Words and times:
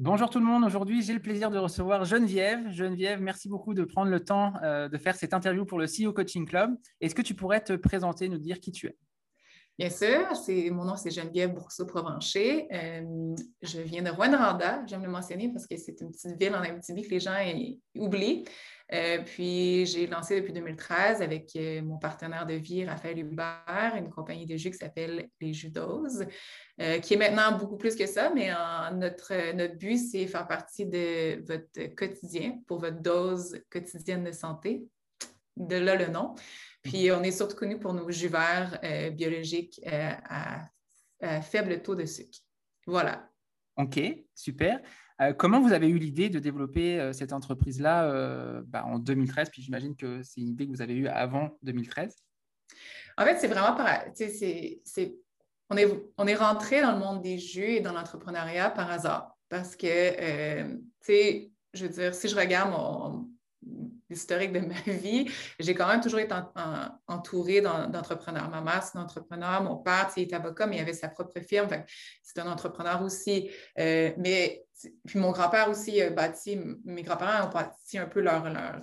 Bonjour 0.00 0.30
tout 0.30 0.38
le 0.38 0.44
monde. 0.44 0.62
Aujourd'hui, 0.62 1.02
j'ai 1.02 1.12
le 1.12 1.18
plaisir 1.18 1.50
de 1.50 1.58
recevoir 1.58 2.04
Geneviève. 2.04 2.70
Geneviève, 2.70 3.20
merci 3.20 3.48
beaucoup 3.48 3.74
de 3.74 3.82
prendre 3.82 4.12
le 4.12 4.20
temps 4.24 4.52
euh, 4.62 4.88
de 4.88 4.96
faire 4.96 5.16
cette 5.16 5.34
interview 5.34 5.64
pour 5.64 5.76
le 5.76 5.86
CEO 5.86 6.12
Coaching 6.12 6.46
Club. 6.46 6.70
Est-ce 7.00 7.16
que 7.16 7.22
tu 7.22 7.34
pourrais 7.34 7.60
te 7.60 7.72
présenter, 7.72 8.28
nous 8.28 8.38
dire 8.38 8.60
qui 8.60 8.70
tu 8.70 8.86
es? 8.86 8.96
Bien 9.78 9.90
sûr, 9.90 10.26
mon 10.72 10.84
nom 10.84 10.96
c'est 10.96 11.10
Geneviève 11.10 11.54
Bourseau-Provencher. 11.54 12.66
Euh, 12.72 13.34
je 13.62 13.80
viens 13.80 14.02
de 14.02 14.10
Rwanda, 14.10 14.82
j'aime 14.86 15.04
le 15.04 15.10
mentionner 15.10 15.52
parce 15.52 15.68
que 15.68 15.76
c'est 15.76 16.00
une 16.00 16.10
petite 16.10 16.36
ville 16.36 16.54
en 16.54 16.62
Abitibi 16.62 17.02
que 17.02 17.10
les 17.10 17.20
gens 17.20 17.36
oublient. 17.96 18.44
Euh, 18.92 19.18
puis 19.22 19.84
j'ai 19.84 20.06
lancé 20.06 20.40
depuis 20.40 20.52
2013 20.52 21.20
avec 21.20 21.54
euh, 21.56 21.82
mon 21.82 21.98
partenaire 21.98 22.46
de 22.46 22.54
vie, 22.54 22.86
Raphaël 22.86 23.18
Hubert, 23.18 23.94
une 23.96 24.08
compagnie 24.08 24.46
de 24.46 24.56
jus 24.56 24.70
qui 24.70 24.78
s'appelle 24.78 25.28
Les 25.40 25.52
euh, 26.80 26.98
qui 26.98 27.14
est 27.14 27.16
maintenant 27.16 27.56
beaucoup 27.58 27.76
plus 27.76 27.94
que 27.94 28.06
ça, 28.06 28.32
mais 28.34 28.50
notre, 28.94 29.54
notre 29.54 29.76
but, 29.76 29.98
c'est 29.98 30.26
faire 30.26 30.46
partie 30.48 30.86
de 30.86 31.44
votre 31.46 31.94
quotidien 31.94 32.58
pour 32.66 32.80
votre 32.80 33.00
dose 33.00 33.60
quotidienne 33.70 34.24
de 34.24 34.32
santé. 34.32 34.86
De 35.56 35.76
là 35.76 35.96
le 35.96 36.06
nom. 36.06 36.34
Puis 36.88 37.10
on 37.12 37.22
est 37.22 37.30
surtout 37.30 37.56
connu 37.56 37.78
pour 37.78 37.92
nos 37.92 38.10
jus 38.10 38.28
verts 38.28 38.80
biologiques 39.12 39.80
à, 39.86 40.68
faible 41.42 41.82
taux 41.82 41.94
de 41.94 42.04
sucre. 42.04 42.38
Voilà. 42.86 43.28
OK, 43.76 44.00
super. 44.34 44.80
Euh, 45.20 45.32
comment 45.32 45.60
vous 45.60 45.72
avez 45.72 45.88
eu 45.88 45.98
l'idée 45.98 46.28
de 46.28 46.38
développer 46.38 47.00
euh, 47.00 47.12
cette 47.12 47.32
entreprise-là 47.32 48.04
euh, 48.04 48.62
bah, 48.66 48.84
en 48.84 48.98
2013 48.98 49.50
Puis 49.50 49.62
j'imagine 49.62 49.96
que 49.96 50.22
c'est 50.22 50.40
une 50.40 50.48
idée 50.48 50.66
que 50.66 50.70
vous 50.70 50.82
avez 50.82 50.94
eue 50.94 51.08
avant 51.08 51.50
2013. 51.62 52.14
En 53.16 53.24
fait, 53.24 53.38
c'est 53.38 53.48
vraiment 53.48 53.74
par. 53.76 53.88
on, 55.70 55.76
est, 55.76 55.86
on 56.16 56.26
est 56.26 56.34
rentré 56.34 56.80
dans 56.82 56.92
le 56.92 56.98
monde 56.98 57.22
des 57.22 57.38
jus 57.38 57.72
et 57.72 57.80
dans 57.80 57.92
l'entrepreneuriat 57.92 58.70
par 58.70 58.90
hasard. 58.90 59.36
Parce 59.48 59.74
que, 59.74 60.62
tu 60.62 60.80
sais, 61.00 61.50
je 61.72 61.86
veux 61.86 61.92
dire, 61.92 62.14
si 62.14 62.28
je 62.28 62.36
regarde 62.36 62.70
mon, 62.70 63.27
l'historique 64.10 64.52
de 64.52 64.60
ma 64.60 64.92
vie, 64.92 65.30
j'ai 65.58 65.74
quand 65.74 65.88
même 65.88 66.00
toujours 66.00 66.20
été 66.20 66.34
entourée 67.06 67.60
d'entrepreneurs. 67.60 68.48
Ma 68.50 68.60
mère, 68.60 68.82
c'est 68.82 68.98
une 68.98 69.04
entrepreneur, 69.04 69.62
mon 69.62 69.76
père, 69.76 70.10
il 70.16 70.22
est 70.24 70.32
avocat, 70.32 70.66
mais 70.66 70.76
il 70.76 70.80
avait 70.80 70.92
sa 70.92 71.08
propre 71.08 71.40
firme. 71.40 71.68
C'est 72.22 72.38
un 72.38 72.50
entrepreneur 72.50 73.02
aussi. 73.02 73.50
Euh, 73.78 74.12
mais 74.16 74.64
puis 75.06 75.18
mon 75.18 75.32
grand-père 75.32 75.68
aussi 75.68 76.00
a 76.00 76.10
bâti, 76.10 76.58
mes 76.84 77.02
grands-parents 77.02 77.48
ont 77.48 77.52
bâti 77.52 77.98
un 77.98 78.06
peu 78.06 78.20
leur, 78.20 78.44
leur, 78.48 78.82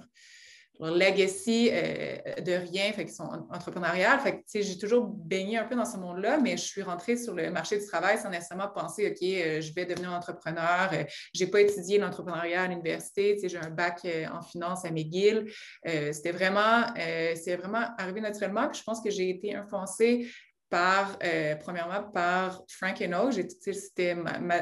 leur 0.80 0.96
legacy 0.96 1.70
euh, 1.72 2.18
de 2.42 2.52
rien, 2.52 2.92
fait 2.94 3.06
qu'ils 3.06 3.14
sont 3.14 3.30
entrepreneuriales. 3.52 4.20
Fait 4.20 4.44
j'ai 4.54 4.78
toujours 4.78 5.06
baigné 5.06 5.58
un 5.58 5.66
peu 5.66 5.76
dans 5.76 5.86
ce 5.86 5.98
monde-là, 5.98 6.38
mais 6.38 6.58
je 6.58 6.64
suis 6.64 6.82
rentrée 6.82 7.18
sur 7.18 7.34
le 7.34 7.50
marché 7.52 7.78
du 7.78 7.86
travail 7.86 8.18
sans 8.18 8.30
nécessairement 8.30 8.68
penser, 8.68 9.08
OK, 9.08 9.24
euh, 9.24 9.62
je 9.62 9.74
vais 9.74 9.86
devenir 9.86 10.12
entrepreneur. 10.12 10.90
Euh, 10.94 11.04
je 11.34 11.44
n'ai 11.44 11.50
pas 11.50 11.62
étudié 11.62 11.98
l'entrepreneuriat 11.98 12.64
à 12.64 12.68
l'université. 12.68 13.38
J'ai 13.44 13.58
un 13.58 13.70
bac 13.70 14.06
en 14.32 14.42
finance 14.42 14.86
à 14.86 14.92
McGill. 14.92 15.52
c'était 15.84 16.32
vraiment, 16.32 16.86
c'est 16.96 17.56
vraiment 17.56 17.86
arrivé 17.98 18.22
naturellement. 18.22 18.68
Puis 18.70 18.80
je 18.80 18.84
pense 18.84 19.02
que 19.02 19.10
j'ai 19.10 19.30
été 19.30 19.56
influencée 19.56 20.28
par, 20.76 21.18
premièrement, 21.62 22.04
par 22.04 22.64
Frank 22.68 23.02
Oak. 23.02 23.34
C'était 23.62 24.16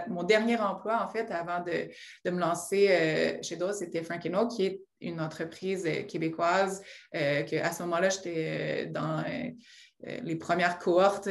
mon 0.08 0.23
dernier 0.23 0.58
emploi, 0.59 1.03
en 1.03 1.08
fait, 1.08 1.31
avant 1.31 1.59
de, 1.64 1.89
de 2.25 2.31
me 2.31 2.39
lancer 2.39 3.39
chez 3.42 3.56
Dose, 3.56 3.78
c'était 3.78 4.03
Frank 4.03 4.23
Oak, 4.34 4.52
qui 4.52 4.66
est 4.66 4.81
une 5.03 5.22
entreprise 5.22 5.86
euh, 5.86 6.03
québécoise, 6.03 6.81
euh, 7.16 7.44
qu'à 7.44 7.72
ce 7.72 7.84
moment-là, 7.84 8.09
j'étais 8.09 8.86
euh, 8.88 8.91
dans 8.91 9.23
les 10.23 10.36
premières 10.36 10.80
cohortes 10.80 11.30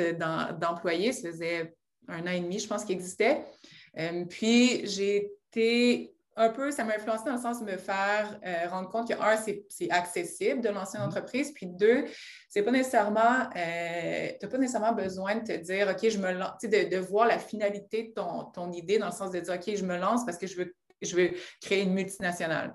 d'employés. 0.59 1.13
Ça 1.13 1.31
faisait 1.31 1.75
un 2.09 2.23
an 2.23 2.31
et 2.31 2.41
demi, 2.41 2.59
je 2.59 2.67
pense, 2.67 2.85
qu'il 2.85 2.95
existait. 2.95 3.45
puis, 4.31 4.87
j'ai 4.87 5.31
été 5.51 6.15
un 6.37 6.49
peu, 6.49 6.71
ça 6.71 6.85
m'a 6.85 6.95
influencé 6.95 7.25
dans 7.27 7.35
le 7.35 7.41
sens 7.41 7.61
de 7.61 7.65
me 7.65 7.77
faire 7.77 8.39
rendre 8.71 8.89
compte 8.89 9.09
que, 9.09 9.15
un, 9.15 9.37
c'est 9.37 9.91
accessible 9.91 10.61
de 10.61 10.69
lancer 10.71 10.97
une 10.97 11.05
mm-hmm. 11.05 11.07
entreprise, 11.07 11.53
puis 11.53 11.67
deux, 11.67 12.05
c'est 12.49 12.63
pas 12.63 12.71
nécessairement, 12.71 13.49
tu 13.53 13.59
n'as 13.59 14.49
pas 14.49 14.59
nécessairement 14.59 14.93
besoin 14.93 15.37
de 15.37 15.45
te 15.45 15.57
dire, 15.59 15.89
OK, 15.89 16.09
je 16.09 16.19
me 16.19 16.33
lance, 16.33 16.61
de, 16.63 16.89
de 16.89 16.97
voir 16.97 17.27
la 17.27 17.39
finalité 17.39 18.05
de 18.05 18.13
ton, 18.15 18.45
ton, 18.45 18.73
idée 18.73 18.99
dans 18.99 19.07
le 19.07 19.13
sens 19.13 19.31
de 19.31 19.41
dire, 19.41 19.55
OK, 19.55 19.75
je 19.75 19.85
me 19.85 19.99
lance 19.99 20.25
parce 20.25 20.39
que 20.39 20.47
je 20.47 20.57
veux 20.57 20.75
je 21.03 21.17
veux 21.17 21.31
créer 21.61 21.83
une 21.83 21.95
multinationale. 21.95 22.75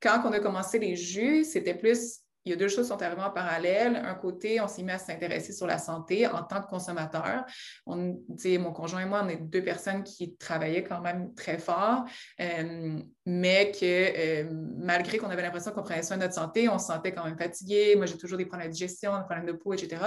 quand 0.00 0.22
on 0.24 0.32
a 0.32 0.40
commencé 0.40 0.78
les 0.78 0.96
jus, 0.96 1.44
c'était 1.44 1.74
plus, 1.74 2.20
il 2.44 2.50
y 2.50 2.52
a 2.52 2.56
deux 2.56 2.68
choses 2.68 2.86
qui 2.86 2.88
sont 2.88 3.02
arrivées 3.02 3.22
en 3.22 3.30
parallèle. 3.30 3.96
Un 3.96 4.14
côté, 4.14 4.60
on 4.60 4.68
s'est 4.68 4.82
mis 4.82 4.92
à 4.92 4.98
s'intéresser 4.98 5.52
sur 5.52 5.66
la 5.66 5.78
santé 5.78 6.26
en 6.26 6.42
tant 6.42 6.62
que 6.62 6.68
consommateur. 6.68 7.44
On, 7.86 8.18
mon 8.58 8.72
conjoint 8.72 9.00
et 9.00 9.06
moi, 9.06 9.22
on 9.24 9.28
est 9.28 9.36
deux 9.36 9.62
personnes 9.62 10.02
qui 10.02 10.36
travaillaient 10.36 10.84
quand 10.84 11.00
même 11.00 11.34
très 11.34 11.58
fort, 11.58 12.04
euh, 12.40 13.00
mais 13.26 13.72
que 13.72 13.78
euh, 13.82 14.50
malgré 14.78 15.18
qu'on 15.18 15.30
avait 15.30 15.42
l'impression 15.42 15.72
qu'on 15.72 15.82
prenait 15.82 16.02
soin 16.02 16.16
de 16.16 16.22
notre 16.22 16.34
santé, 16.34 16.68
on 16.68 16.78
se 16.78 16.86
sentait 16.86 17.12
quand 17.12 17.24
même 17.24 17.38
fatigué. 17.38 17.94
Moi, 17.96 18.06
j'ai 18.06 18.16
toujours 18.16 18.38
des 18.38 18.46
problèmes 18.46 18.68
de 18.68 18.72
digestion, 18.72 19.16
des 19.18 19.24
problèmes 19.24 19.46
de 19.46 19.52
peau, 19.52 19.74
etc. 19.74 20.00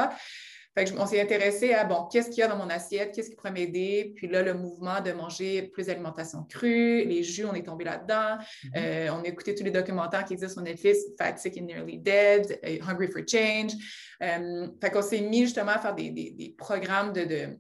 Fait 0.74 0.94
on 0.98 1.06
s'est 1.06 1.20
intéressé 1.20 1.74
à, 1.74 1.84
bon, 1.84 2.06
qu'est-ce 2.10 2.30
qu'il 2.30 2.40
y 2.40 2.44
a 2.44 2.48
dans 2.48 2.56
mon 2.56 2.70
assiette, 2.70 3.14
qu'est-ce 3.14 3.30
qui 3.30 3.36
pourrait 3.36 3.52
m'aider? 3.52 4.14
Puis 4.16 4.28
là, 4.28 4.42
le 4.42 4.54
mouvement 4.54 5.02
de 5.02 5.12
manger 5.12 5.64
plus 5.64 5.88
d'alimentation 5.88 6.46
crue, 6.46 7.04
les 7.04 7.24
jus, 7.24 7.44
on 7.44 7.54
est 7.54 7.64
tombé 7.64 7.84
là-dedans. 7.84 8.38
Mm-hmm. 8.38 8.78
Euh, 8.78 9.10
on 9.12 9.22
a 9.22 9.28
écouté 9.28 9.54
tous 9.54 9.66
les 9.66 9.72
documentaires 9.72 10.24
qui 10.24 10.34
existent 10.34 10.54
sur 10.54 10.62
Netflix, 10.62 11.00
Fat, 11.18 11.36
Sick 11.36 11.58
and 11.58 11.66
Nearly 11.66 11.98
Dead, 11.98 12.58
euh, 12.64 12.78
Hungry 12.88 13.12
for 13.12 13.22
Change. 13.28 13.74
Euh, 14.24 14.68
fait 14.80 14.92
qu'on 14.92 15.02
s'est 15.02 15.20
mis 15.20 15.42
justement 15.42 15.72
à 15.72 15.80
faire 15.80 15.94
des, 15.94 16.56
programmes 16.58 17.12
de, 17.12 17.58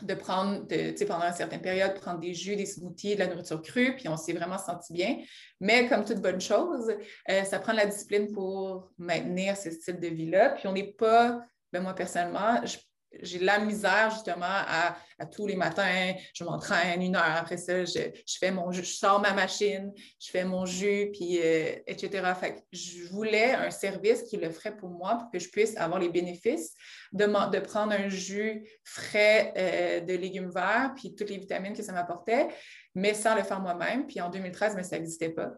de 0.00 0.14
prendre, 0.14 0.66
tu 0.66 0.96
sais, 0.96 1.04
pendant 1.04 1.26
une 1.26 1.34
certaine 1.34 1.60
période, 1.60 1.92
prendre 1.92 2.20
des 2.20 2.32
jus, 2.32 2.56
des 2.56 2.64
smoothies, 2.64 3.16
de 3.16 3.18
la 3.18 3.26
nourriture 3.26 3.60
crue, 3.60 3.96
puis 3.96 4.08
on 4.08 4.16
s'est 4.16 4.32
vraiment 4.32 4.56
senti 4.56 4.94
bien. 4.94 5.18
Mais 5.60 5.86
comme 5.88 6.06
toute 6.06 6.22
bonne 6.22 6.40
chose, 6.40 6.90
ça 7.28 7.58
prend 7.58 7.72
de 7.72 7.78
la 7.78 7.86
discipline 7.86 8.32
pour 8.32 8.88
maintenir 8.96 9.58
ce 9.58 9.70
style 9.70 10.00
de 10.00 10.08
vie-là. 10.08 10.50
Puis 10.50 10.68
on 10.68 10.72
n'est 10.72 10.92
pas 10.92 11.44
ben, 11.72 11.82
moi, 11.82 11.94
personnellement, 11.94 12.60
j'ai 13.22 13.38
la 13.40 13.58
misère 13.58 14.10
justement 14.10 14.46
à, 14.46 14.96
tous 15.32 15.46
les 15.46 15.56
matins, 15.56 16.14
je 16.32 16.44
m'entraîne 16.44 17.02
une 17.02 17.16
heure 17.16 17.36
après 17.36 17.56
ça, 17.56 17.84
je, 17.84 18.10
fais 18.38 18.50
mon 18.50 18.70
je 18.72 18.82
sors 18.82 19.20
ma 19.20 19.32
machine, 19.32 19.92
je 20.18 20.30
fais 20.30 20.44
mon 20.44 20.64
jus, 20.64 21.10
puis 21.12 21.38
euh, 21.42 21.74
etc. 21.86 22.32
Fait 22.38 22.64
je 22.72 23.08
voulais 23.10 23.52
un 23.52 23.70
service 23.70 24.22
qui 24.22 24.36
le 24.36 24.50
ferait 24.50 24.76
pour 24.76 24.88
moi 24.88 25.16
pour 25.16 25.30
que 25.30 25.38
je 25.38 25.48
puisse 25.50 25.76
avoir 25.76 25.98
les 25.98 26.08
bénéfices 26.08 26.72
de, 27.12 27.24
de 27.24 27.58
prendre 27.58 27.92
un 27.92 28.08
jus 28.08 28.66
frais 28.84 29.52
euh, 29.56 30.00
de 30.00 30.14
légumes 30.14 30.50
verts, 30.50 30.92
puis 30.96 31.14
toutes 31.14 31.30
les 31.30 31.38
vitamines 31.38 31.74
que 31.74 31.82
ça 31.82 31.92
m'apportait, 31.92 32.48
mais 32.94 33.12
sans 33.12 33.34
le 33.34 33.42
faire 33.42 33.60
moi-même. 33.60 34.06
Puis 34.06 34.20
en 34.20 34.30
2013, 34.30 34.74
mais 34.76 34.84
ça 34.84 34.96
n'existait 34.96 35.30
pas. 35.30 35.50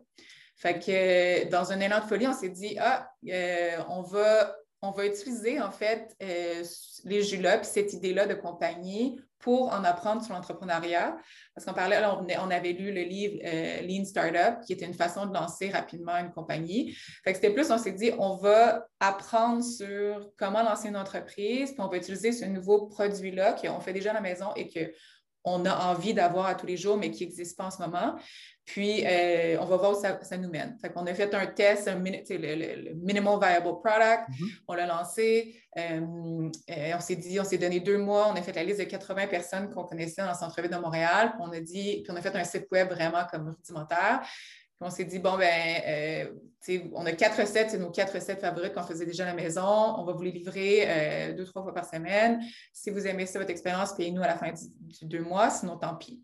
Fait 0.57 0.79
que 0.79 1.49
dans 1.51 1.73
un 1.73 1.81
élan 1.81 2.01
de 2.01 2.05
folie, 2.05 2.27
on 2.27 2.33
s'est 2.33 2.49
dit, 2.49 2.77
ah, 2.79 3.11
euh, 3.29 3.77
on 3.89 4.03
va 4.03 4.55
on 4.83 4.91
va 4.91 5.07
utiliser 5.07 5.61
en 5.61 5.71
fait 5.71 6.15
euh, 6.23 6.65
les 7.05 7.23
Julop, 7.23 7.63
cette 7.63 7.93
idée-là 7.93 8.27
de 8.27 8.35
compagnie 8.35 9.21
pour 9.39 9.73
en 9.73 9.85
apprendre 9.85 10.23
sur 10.25 10.35
l'entrepreneuriat. 10.35 11.17
Parce 11.55 11.65
qu'on 11.65 11.73
parlait, 11.73 12.01
on, 12.05 12.51
avait 12.51 12.73
lu 12.73 12.93
le 12.93 13.03
livre 13.03 13.39
euh, 13.45 13.81
Lean 13.83 14.05
Startup, 14.05 14.61
qui 14.65 14.73
était 14.73 14.85
une 14.85 14.95
façon 14.95 15.27
de 15.27 15.35
lancer 15.35 15.71
rapidement 15.71 16.17
une 16.17 16.33
compagnie. 16.33 16.95
Fait 17.25 17.35
c'était 17.35 17.51
plus, 17.51 17.71
on 17.71 17.79
s'est 17.79 17.93
dit, 17.93 18.11
on 18.19 18.37
va 18.37 18.87
apprendre 19.01 19.63
sur 19.63 20.31
comment 20.37 20.63
lancer 20.63 20.89
une 20.89 20.97
entreprise, 20.97 21.73
puis 21.73 21.81
on 21.81 21.89
va 21.89 21.97
utiliser 21.97 22.33
ce 22.33 22.45
nouveau 22.45 22.87
produit-là 22.87 23.55
qu'on 23.55 23.81
fait 23.81 23.93
déjà 23.93 24.11
à 24.11 24.15
la 24.15 24.21
maison 24.21 24.53
et 24.57 24.69
qu'on 24.69 25.65
a 25.65 25.93
envie 25.93 26.15
d'avoir 26.15 26.47
à 26.47 26.55
tous 26.55 26.67
les 26.67 26.77
jours, 26.77 26.97
mais 26.97 27.11
qui 27.11 27.25
n'existe 27.25 27.57
pas 27.57 27.67
en 27.67 27.71
ce 27.71 27.83
moment. 27.83 28.17
Puis, 28.65 29.05
euh, 29.05 29.57
on 29.61 29.65
va 29.65 29.77
voir 29.77 29.93
où 29.93 30.01
ça, 30.01 30.37
nous 30.37 30.49
mène. 30.49 30.77
Fait 30.81 30.91
qu'on 30.91 31.05
a 31.07 31.15
fait 31.15 31.35
un 31.35 31.47
test, 31.47 31.89
le, 31.89 31.95
le, 31.99 32.95
Minimal 32.95 33.39
Viable 33.41 33.81
Product, 33.81 34.29
mm-hmm. 34.29 34.51
on 34.69 34.75
l'a 34.75 34.87
lancé. 34.87 35.57
Euh, 35.77 36.01
on 36.01 37.01
s'est 37.01 37.17
dit, 37.17 37.41
on 37.41 37.45
s'est 37.45 37.59
donné 37.59 37.81
deux 37.81 37.99
mois, 37.99 38.29
on 38.33 38.37
a 38.37 38.43
fait 38.43 38.53
la 38.53 38.63
liste 38.63 38.79
de 38.79 38.85
80 38.85 39.27
personnes 39.27 39.71
qu'on 39.71 39.85
connaissait 39.85 40.23
dans 40.23 40.29
le 40.29 40.37
centre-ville 40.37 40.71
de 40.71 40.77
Montréal. 40.77 41.33
Puis 41.33 41.41
on 41.41 41.53
a 41.53 41.61
dit, 41.61 42.03
puis 42.03 42.13
on 42.13 42.17
a 42.17 42.21
fait 42.21 42.35
un 42.37 42.45
site 42.45 42.69
web 42.71 42.89
vraiment 42.91 43.25
comme 43.31 43.49
rudimentaire. 43.49 44.21
Puis 44.23 44.81
on 44.81 44.91
s'est 44.91 45.05
dit, 45.05 45.19
bon, 45.19 45.37
ben, 45.37 45.83
euh, 45.89 46.89
on 46.93 47.05
a 47.05 47.13
quatre 47.13 47.41
recettes, 47.41 47.71
c'est 47.71 47.79
nos 47.79 47.91
quatre 47.91 48.15
recettes 48.15 48.41
favorites 48.41 48.75
qu'on 48.75 48.85
faisait 48.85 49.07
déjà 49.07 49.25
à 49.25 49.27
la 49.27 49.35
maison. 49.35 49.65
On 49.99 50.05
va 50.05 50.13
vous 50.13 50.23
les 50.23 50.31
livrer 50.31 51.35
deux, 51.37 51.45
trois 51.47 51.65
fois 51.65 51.75
par 51.75 51.85
semaine. 51.85 52.41
Si 52.73 52.91
vous 52.91 53.09
aimez 53.09 53.27
ça, 53.27 53.41
votre 53.41 53.51
expérience, 53.51 53.93
payez-nous 53.95 54.23
à 54.23 54.29
la 54.29 54.37
fin 54.37 54.53
du 54.53 55.05
deux 55.07 55.23
mois, 55.23 55.51
sinon 55.51 55.77
tant 55.77 55.97
pis. 55.97 56.23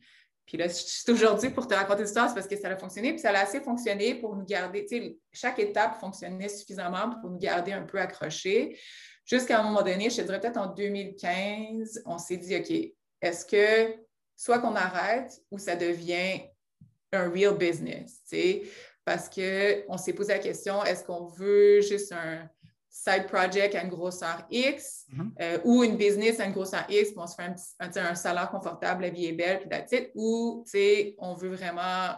Puis 0.49 0.56
là, 0.56 0.67
c'est 0.71 1.12
aujourd'hui 1.12 1.50
pour 1.50 1.69
te 1.69 1.75
raconter 1.75 2.05
l'histoire, 2.05 2.27
c'est 2.27 2.35
parce 2.35 2.49
que 2.49 2.56
ça 2.56 2.69
a 2.69 2.77
fonctionné. 2.77 3.11
Puis 3.11 3.19
ça 3.19 3.29
a 3.31 3.43
assez 3.43 3.61
fonctionné 3.61 4.15
pour 4.15 4.35
nous 4.35 4.47
garder, 4.47 4.87
tu 4.87 4.99
sais, 4.99 5.19
chaque 5.31 5.59
étape 5.59 6.00
fonctionnait 6.00 6.49
suffisamment 6.49 7.21
pour 7.21 7.29
nous 7.29 7.39
garder 7.39 7.73
un 7.73 7.83
peu 7.83 8.00
accrochés. 8.00 8.79
Jusqu'à 9.27 9.61
un 9.61 9.62
moment 9.62 9.83
donné, 9.83 10.09
je 10.09 10.17
te 10.17 10.23
dirais 10.23 10.41
peut-être 10.41 10.56
en 10.56 10.69
2015, 10.69 12.03
on 12.06 12.17
s'est 12.17 12.39
dit, 12.39 12.56
OK, 12.56 12.71
est-ce 13.21 13.45
que 13.45 13.95
soit 14.35 14.59
qu'on 14.61 14.75
arrête 14.75 15.39
ou 15.50 15.59
ça 15.59 15.77
devient 15.77 16.41
un 17.12 17.29
real 17.29 17.55
business, 17.55 18.23
tu 18.23 18.37
sais? 18.37 18.62
Parce 19.05 19.29
qu'on 19.29 19.99
s'est 19.99 20.15
posé 20.15 20.33
la 20.33 20.39
question, 20.39 20.83
est-ce 20.83 21.05
qu'on 21.05 21.27
veut 21.27 21.83
juste 21.83 22.12
un, 22.12 22.49
side 22.90 23.26
project 23.26 23.75
à 23.75 23.82
une 23.82 23.90
grosseur 23.90 24.46
X 24.50 25.06
mm-hmm. 25.12 25.31
euh, 25.40 25.58
ou 25.64 25.85
une 25.85 25.96
business 25.96 26.40
à 26.40 26.46
une 26.46 26.52
grosseur 26.52 26.85
X, 26.88 27.11
puis 27.11 27.19
on 27.19 27.26
se 27.26 27.35
fait 27.35 27.55
un, 28.00 28.14
salaire 28.14 28.50
confortable, 28.50 29.02
la 29.02 29.11
vie 29.11 29.26
est 29.26 29.32
belle, 29.32 29.61
puis 29.61 29.69
that's 29.69 29.93
it, 29.93 30.11
ou 30.14 30.64
on 31.19 31.35
veut 31.35 31.55
vraiment 31.55 32.17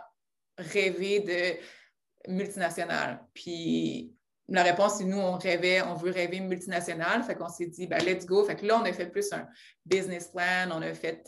rêver 0.57 1.21
de 1.21 2.33
multinationale. 2.33 3.25
Puis 3.35 4.15
la 4.51 4.65
réponse, 4.65 4.97
c'est 4.99 5.05
nous, 5.05 5.19
on 5.19 5.39
rêvait, 5.39 5.81
on 5.83 5.95
veut 5.95 6.11
rêver 6.11 6.41
multinational. 6.41 7.23
Fait 7.23 7.37
qu'on 7.37 7.49
s'est 7.49 7.69
dit, 7.69 7.87
ben, 7.87 8.03
let's 8.05 8.27
go. 8.27 8.45
Fait 8.45 8.57
que 8.57 8.67
là, 8.67 8.81
on 8.81 8.85
a 8.85 8.93
fait 8.93 9.07
plus 9.07 9.33
un 9.33 9.47
business 9.87 10.29
plan, 10.29 10.69
on 10.73 10.83
a 10.83 10.93
fait, 10.93 11.23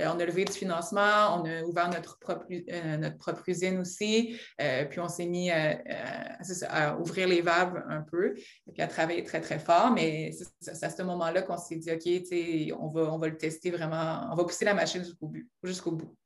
euh, 0.00 0.06
on 0.10 0.18
a 0.18 0.24
levé 0.24 0.46
du 0.46 0.52
financement, 0.52 1.38
on 1.38 1.44
a 1.44 1.62
ouvert 1.64 1.90
notre 1.90 2.18
propre, 2.18 2.46
euh, 2.50 2.96
notre 2.96 3.18
propre 3.18 3.42
usine 3.46 3.78
aussi. 3.78 4.40
Euh, 4.60 4.86
puis 4.86 5.00
on 5.00 5.08
s'est 5.08 5.26
mis 5.26 5.50
à 5.50 6.98
ouvrir 6.98 7.28
les 7.28 7.42
valves 7.42 7.82
un 7.88 8.00
peu. 8.00 8.32
Puis 8.34 8.82
à 8.82 8.86
travailler 8.86 9.22
très, 9.22 9.42
très 9.42 9.58
fort. 9.58 9.90
Mais 9.90 10.30
c'est 10.60 10.84
à 10.84 10.90
ce 10.90 11.02
moment-là 11.02 11.42
qu'on 11.42 11.58
s'est 11.58 11.76
dit, 11.76 11.90
OK, 11.92 12.78
on 12.80 12.88
va, 12.88 13.12
on 13.12 13.18
va 13.18 13.28
le 13.28 13.36
tester 13.36 13.70
vraiment, 13.70 14.28
on 14.32 14.34
va 14.34 14.44
pousser 14.44 14.64
la 14.64 14.74
machine 14.74 15.04
jusqu'au 15.04 15.28
bout. 15.28 15.46
Jusqu'au 15.62 15.92
bout. 15.92 16.16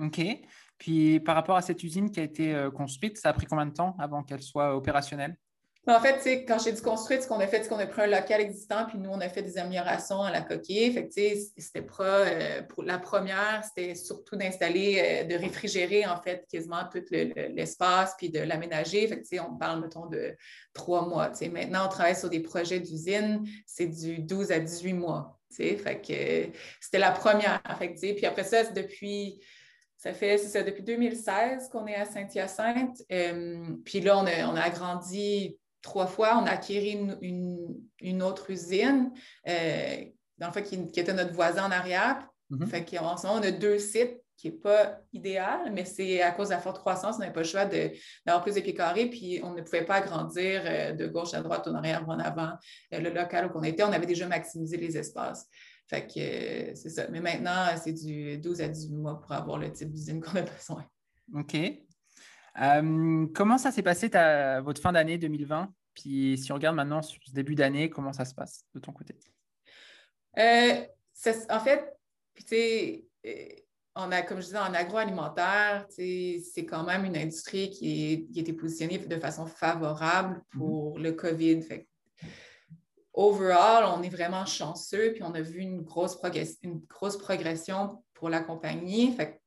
OK. 0.00 0.20
Puis 0.78 1.18
par 1.20 1.34
rapport 1.34 1.56
à 1.56 1.62
cette 1.62 1.82
usine 1.82 2.10
qui 2.10 2.20
a 2.20 2.22
été 2.22 2.68
construite, 2.72 3.18
ça 3.18 3.30
a 3.30 3.32
pris 3.32 3.46
combien 3.46 3.66
de 3.66 3.72
temps 3.72 3.96
avant 3.98 4.22
qu'elle 4.22 4.42
soit 4.42 4.76
opérationnelle? 4.76 5.36
En 5.88 5.98
fait, 5.98 6.44
quand 6.46 6.60
j'ai 6.60 6.70
dit 6.70 6.80
construire, 6.80 7.20
ce 7.20 7.26
qu'on 7.26 7.40
a 7.40 7.46
fait, 7.48 7.64
c'est 7.64 7.68
qu'on 7.68 7.78
a 7.78 7.86
pris 7.86 8.02
un 8.02 8.06
local 8.06 8.40
existant, 8.40 8.86
puis 8.86 8.98
nous, 8.98 9.10
on 9.10 9.20
a 9.20 9.28
fait 9.28 9.42
des 9.42 9.58
améliorations 9.58 10.22
à 10.22 10.30
la 10.30 10.40
coquille. 10.40 10.92
Fait 10.92 11.08
c'était 11.10 11.84
euh, 12.00 12.62
pour 12.62 12.84
la 12.84 13.00
première, 13.00 13.64
c'était 13.64 13.96
surtout 13.96 14.36
d'installer, 14.36 15.24
euh, 15.24 15.24
de 15.24 15.34
réfrigérer, 15.34 16.06
en 16.06 16.22
fait, 16.22 16.46
quasiment 16.48 16.84
tout 16.90 17.02
l'espace, 17.10 18.14
puis 18.16 18.30
de 18.30 18.38
l'aménager. 18.38 19.08
Fait 19.08 19.40
on 19.40 19.56
parle, 19.56 19.80
mettons, 19.80 20.06
de 20.06 20.36
trois 20.72 21.04
mois. 21.04 21.32
Maintenant, 21.50 21.86
on 21.86 21.88
travaille 21.88 22.16
sur 22.16 22.30
des 22.30 22.40
projets 22.40 22.78
d'usine, 22.78 23.44
c'est 23.66 23.88
du 23.88 24.20
12 24.20 24.52
à 24.52 24.60
18 24.60 24.92
mois. 24.92 25.40
Fait 25.50 26.00
que 26.00 26.56
c'était 26.80 26.98
la 26.98 27.10
première. 27.10 27.60
Fait 27.78 27.92
puis 28.14 28.24
après 28.24 28.44
ça, 28.44 28.64
depuis 28.64 29.40
ça 30.02 30.12
fait, 30.12 30.36
c'est 30.36 30.48
ça, 30.48 30.64
depuis 30.64 30.82
2016 30.82 31.68
qu'on 31.70 31.86
est 31.86 31.94
à 31.94 32.04
Saint-Hyacinthe. 32.04 33.04
Euh, 33.12 33.76
puis 33.84 34.00
là, 34.00 34.18
on 34.18 34.26
a, 34.26 34.48
on 34.48 34.56
a 34.56 34.62
agrandi 34.62 35.56
trois 35.82 36.06
fois, 36.06 36.38
on 36.40 36.46
a 36.46 36.50
acquis 36.50 36.96
une, 37.20 38.22
autre 38.22 38.50
usine, 38.50 39.12
euh, 39.48 39.96
dans 40.38 40.46
le 40.46 40.52
fait, 40.52 40.62
qui, 40.62 40.76
était 40.76 41.12
notre 41.12 41.34
voisin 41.34 41.66
en 41.66 41.70
arrière. 41.70 42.26
Fait 42.66 42.84
qu'en 42.84 43.16
ce 43.16 43.26
moment, 43.26 43.40
on 43.40 43.42
a 43.42 43.50
deux 43.50 43.78
sites 43.78 44.20
qui 44.36 44.48
n'est 44.48 44.56
pas 44.56 45.00
idéal, 45.14 45.72
mais 45.72 45.86
c'est 45.86 46.20
à 46.20 46.32
cause 46.32 46.48
de 46.48 46.54
la 46.54 46.60
forte 46.60 46.80
croissance, 46.80 47.16
on 47.16 47.20
n'avait 47.20 47.32
pas 47.32 47.40
le 47.40 47.46
choix 47.46 47.64
d'avoir 47.64 48.42
plus 48.42 48.56
de 48.56 48.60
pieds 48.60 48.74
carrés, 48.74 49.06
puis 49.06 49.40
on 49.42 49.54
ne 49.54 49.62
pouvait 49.62 49.86
pas 49.86 49.94
agrandir 49.94 50.62
euh, 50.66 50.92
de 50.92 51.06
gauche 51.06 51.32
à 51.32 51.40
droite, 51.40 51.66
en 51.66 51.74
arrière, 51.74 52.06
en 52.06 52.18
avant. 52.18 52.52
Euh, 52.92 53.00
le 53.00 53.10
local 53.10 53.46
où 53.46 53.50
on 53.54 53.62
était, 53.62 53.84
on 53.84 53.92
avait 53.92 54.04
déjà 54.04 54.26
maximisé 54.26 54.76
les 54.76 54.98
espaces. 54.98 55.48
Fait 55.88 56.06
que 56.06 56.74
c'est 56.74 56.90
ça. 56.90 57.06
Mais 57.08 57.20
maintenant, 57.20 57.66
c'est 57.82 57.92
du 57.92 58.36
12 58.36 58.60
à 58.60 58.68
18 58.68 58.96
mois 58.96 59.20
pour 59.20 59.32
avoir 59.32 59.58
le 59.58 59.72
type 59.72 59.90
d'usine 59.90 60.20
qu'on 60.20 60.36
a 60.36 60.42
besoin. 60.42 60.84
OK. 61.34 61.56
Euh, 62.60 63.26
comment 63.34 63.58
ça 63.58 63.70
s'est 63.70 63.82
passé 63.82 64.10
ta, 64.10 64.60
votre 64.60 64.80
fin 64.80 64.92
d'année 64.92 65.18
2020 65.18 65.72
Puis 65.94 66.38
si 66.38 66.52
on 66.52 66.56
regarde 66.56 66.76
maintenant 66.76 67.02
sur 67.02 67.20
ce 67.24 67.32
début 67.32 67.54
d'année, 67.54 67.88
comment 67.88 68.12
ça 68.12 68.24
se 68.24 68.34
passe 68.34 68.64
de 68.74 68.80
ton 68.80 68.92
côté? 68.92 69.16
Euh, 70.38 70.84
En 71.48 71.60
fait, 71.60 71.96
euh, 72.52 73.48
on 73.94 74.10
a, 74.12 74.22
comme 74.22 74.40
je 74.40 74.46
disais, 74.46 74.58
en 74.58 74.74
agroalimentaire, 74.74 75.86
c'est 75.88 76.66
quand 76.66 76.84
même 76.84 77.04
une 77.04 77.16
industrie 77.16 77.70
qui, 77.70 78.28
qui, 78.30 78.38
a 78.38 78.42
été 78.42 78.52
positionnée 78.52 78.98
de 78.98 79.18
façon 79.18 79.46
favorable 79.46 80.36
mm-hmm. 80.36 80.58
pour 80.58 80.98
le 80.98 81.12
COVID. 81.12 81.62
Fait, 81.62 81.88
overall, 83.14 83.84
on 83.96 84.02
est 84.02 84.08
vraiment 84.08 84.46
chanceux, 84.46 85.12
puis 85.12 85.22
on 85.22 85.34
a 85.34 85.40
vu 85.40 85.60
une 85.60 85.82
grosse, 85.82 86.18
une 86.62 86.80
grosse 86.88 87.16
progression 87.16 88.02
pour 88.14 88.30
la 88.30 88.40
compagnie. 88.40 89.12
Fait, 89.14 89.41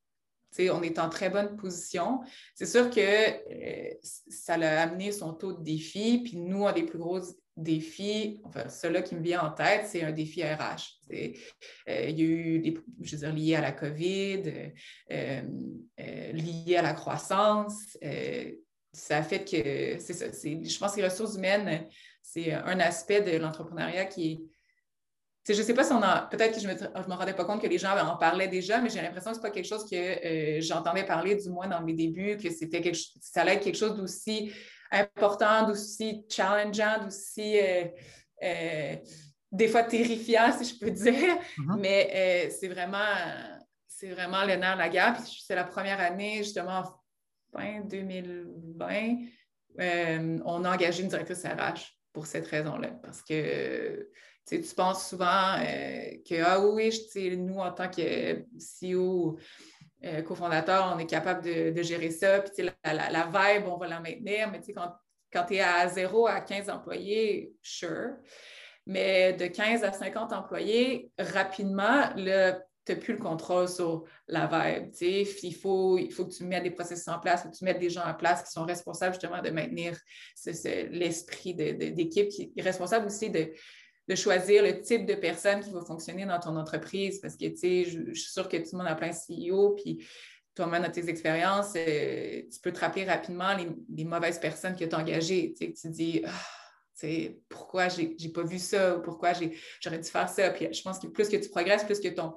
on 0.59 0.81
est 0.81 0.99
en 0.99 1.09
très 1.09 1.29
bonne 1.29 1.55
position. 1.55 2.21
C'est 2.53 2.65
sûr 2.65 2.89
que 2.89 2.99
euh, 2.99 3.93
ça 4.01 4.57
l'a 4.57 4.81
amené 4.81 5.11
son 5.11 5.33
taux 5.33 5.53
de 5.53 5.63
défi. 5.63 6.21
Puis 6.23 6.37
nous, 6.37 6.67
un 6.67 6.73
des 6.73 6.83
plus 6.83 6.99
gros 6.99 7.19
défis, 7.57 8.41
enfin, 8.43 8.67
celui 8.67 9.03
qui 9.03 9.15
me 9.15 9.21
vient 9.21 9.41
en 9.41 9.51
tête, 9.51 9.85
c'est 9.87 10.03
un 10.03 10.11
défi 10.11 10.43
RH. 10.43 10.99
Euh, 11.11 12.09
il 12.09 12.19
y 12.19 12.21
a 12.21 12.25
eu 12.25 12.59
des, 12.59 12.77
je 13.01 13.15
veux 13.15 13.19
dire, 13.19 13.33
liés 13.33 13.55
à 13.55 13.61
la 13.61 13.71
COVID, 13.71 14.43
euh, 15.11 15.41
liés 16.33 16.75
à 16.77 16.81
la 16.81 16.93
croissance. 16.93 17.97
ça 18.91 19.23
fait 19.23 19.43
que, 19.43 19.99
c'est 19.99 20.13
ça, 20.13 20.25
je 20.31 20.77
pense 20.77 20.91
que 20.93 20.97
les 20.97 21.07
ressources 21.07 21.35
humaines, 21.35 21.87
c'est 22.21 22.51
un 22.51 22.79
aspect 22.79 23.21
de 23.21 23.37
l'entrepreneuriat 23.37 24.05
qui 24.05 24.31
est 24.31 24.54
je 25.53 25.59
ne 25.59 25.63
sais 25.63 25.73
pas 25.73 25.83
si 25.83 25.91
on 25.91 26.01
a. 26.01 26.27
Peut-être 26.31 26.55
que 26.55 26.59
je 26.59 26.67
ne 26.67 26.73
me, 26.73 27.13
rendais 27.13 27.33
pas 27.33 27.45
compte 27.45 27.61
que 27.61 27.67
les 27.67 27.77
gens 27.77 27.95
en 27.97 28.17
parlaient 28.17 28.47
déjà, 28.47 28.81
mais 28.81 28.89
j'ai 28.89 29.01
l'impression 29.01 29.29
que 29.31 29.37
ce 29.37 29.41
n'est 29.41 29.47
pas 29.47 29.53
quelque 29.53 29.67
chose 29.67 29.87
que 29.87 29.95
euh, 29.95 30.59
j'entendais 30.61 31.05
parler, 31.05 31.35
du 31.35 31.49
moins 31.49 31.67
dans 31.67 31.81
mes 31.81 31.93
débuts, 31.93 32.37
que 32.37 32.49
c'était 32.49 32.81
quelque, 32.81 32.97
ça 33.21 33.41
allait 33.41 33.55
être 33.55 33.63
quelque 33.63 33.77
chose 33.77 33.95
d'aussi 33.95 34.51
important, 34.91 35.67
d'aussi 35.67 36.25
challengeant, 36.29 37.03
d'aussi. 37.03 37.59
Euh, 37.59 37.85
euh, 38.43 38.95
des 39.51 39.67
fois 39.69 39.83
terrifiant, 39.83 40.51
si 40.51 40.73
je 40.73 40.79
peux 40.79 40.91
dire. 40.91 41.13
Mm-hmm. 41.13 41.79
Mais 41.79 42.49
c'est 42.49 42.67
vraiment, 42.67 43.15
c'est 43.87 44.09
vraiment 44.09 44.43
le 44.43 44.55
nerf 44.55 44.73
de 44.73 44.79
la 44.79 44.89
guerre. 44.89 45.13
Puis 45.13 45.43
c'est 45.45 45.55
la 45.55 45.63
première 45.63 46.01
année, 46.01 46.39
justement, 46.39 46.83
fin 47.53 47.81
2020, 47.81 49.19
on 50.43 50.65
a 50.65 50.73
engagé 50.73 51.03
une 51.03 51.09
directrice 51.09 51.45
RH 51.45 51.93
pour 52.11 52.25
cette 52.25 52.47
raison-là. 52.47 52.89
Parce 53.01 53.21
que 53.21 54.09
tu 54.47 54.61
penses 54.75 55.09
souvent 55.09 55.55
euh, 55.59 56.17
que, 56.27 56.41
ah 56.43 56.59
oui, 56.59 56.91
nous, 57.37 57.57
en 57.57 57.71
tant 57.71 57.89
que 57.89 58.45
CEO, 58.57 59.37
euh, 60.03 60.21
cofondateur, 60.21 60.93
on 60.95 60.99
est 60.99 61.07
capable 61.07 61.43
de, 61.43 61.81
gérer 61.81 62.11
ça. 62.11 62.39
Puis 62.41 62.63
la, 62.83 63.09
la, 63.09 63.25
vibe, 63.25 63.67
on 63.67 63.77
va 63.77 63.87
la 63.87 63.99
maintenir. 63.99 64.51
Mais 64.51 64.61
quand, 64.73 64.93
quand 65.33 65.45
tu 65.45 65.55
es 65.55 65.61
à 65.61 65.87
0 65.87 66.27
à 66.27 66.41
15 66.41 66.69
employés, 66.69 67.53
sure. 67.61 68.11
Mais 68.85 69.33
de 69.33 69.47
15 69.47 69.83
à 69.83 69.91
50 69.91 70.31
employés, 70.31 71.09
rapidement, 71.17 72.09
tu 72.15 72.23
n'as 72.23 72.95
plus 72.99 73.15
le 73.15 73.19
contrôle 73.19 73.67
sur 73.67 74.03
la 74.27 74.45
vibe. 74.45 74.91
Il 75.01 75.55
faut, 75.55 75.97
il 75.97 76.13
faut 76.13 76.25
que 76.25 76.33
tu 76.33 76.43
mettes 76.43 76.63
des 76.63 76.69
processus 76.69 77.07
en 77.07 77.19
place, 77.19 77.41
que 77.41 77.49
tu 77.49 77.65
mettes 77.65 77.79
des 77.79 77.89
gens 77.89 78.05
en 78.05 78.13
place 78.13 78.43
qui 78.43 78.51
sont 78.51 78.63
responsables 78.63 79.15
justement 79.15 79.41
de 79.41 79.49
maintenir 79.49 79.97
l'esprit 80.91 81.55
d'équipe, 81.55 82.29
qui 82.29 82.53
est 82.55 82.61
responsable 82.61 83.07
aussi 83.07 83.31
de, 83.31 83.51
de 84.07 84.15
choisir 84.15 84.63
le 84.63 84.81
type 84.81 85.05
de 85.05 85.15
personne 85.15 85.61
qui 85.61 85.71
va 85.71 85.81
fonctionner 85.81 86.25
dans 86.25 86.39
ton 86.39 86.55
entreprise 86.55 87.19
parce 87.19 87.35
que, 87.35 87.45
tu 87.45 87.57
sais, 87.57 87.85
je, 87.85 88.13
suis 88.13 88.31
sûre 88.31 88.47
que 88.47 88.57
tout 88.57 88.69
le 88.73 88.77
monde 88.79 88.87
a 88.87 88.95
plein 88.95 89.11
CEO, 89.11 89.75
puis 89.75 90.05
toi-même, 90.53 90.83
dans 90.83 90.91
tes 90.91 91.09
expériences, 91.09 91.73
euh, 91.75 92.43
tu 92.51 92.59
peux 92.61 92.71
te 92.71 92.79
rappeler 92.79 93.03
rapidement 93.05 93.55
les, 93.89 94.05
mauvaises 94.05 94.39
personnes 94.39 94.75
que 94.75 94.85
tu 94.85 94.95
as 94.95 94.99
engagées. 94.99 95.53
Tu 95.53 95.67
sais, 95.67 95.73
tu 95.73 95.89
dis, 95.89 96.23
ah, 96.25 97.07
pourquoi 97.49 97.89
j'ai 97.89 98.29
pas 98.33 98.43
vu 98.43 98.59
ça 98.59 98.97
ou 98.97 99.01
pourquoi 99.01 99.33
j'aurais 99.81 99.99
dû 99.99 100.09
faire 100.09 100.29
ça? 100.29 100.49
Puis 100.51 100.73
je 100.73 100.81
pense 100.81 100.99
que 100.99 101.07
plus 101.07 101.27
que 101.27 101.35
tu 101.35 101.49
progresses, 101.49 101.83
plus 101.83 101.99
que 101.99 102.07
ton, 102.07 102.35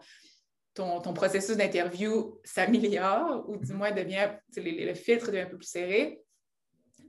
ton, 0.74 1.00
ton 1.00 1.12
processus 1.12 1.56
d'interview 1.56 2.40
s'améliore 2.44 3.44
ou 3.48 3.56
du 3.56 3.72
moins 3.72 3.92
devient, 3.92 4.30
le 4.56 4.94
filtre 4.94 5.28
devient 5.28 5.42
un 5.42 5.46
peu 5.46 5.58
plus 5.58 5.68
serré. 5.68 6.22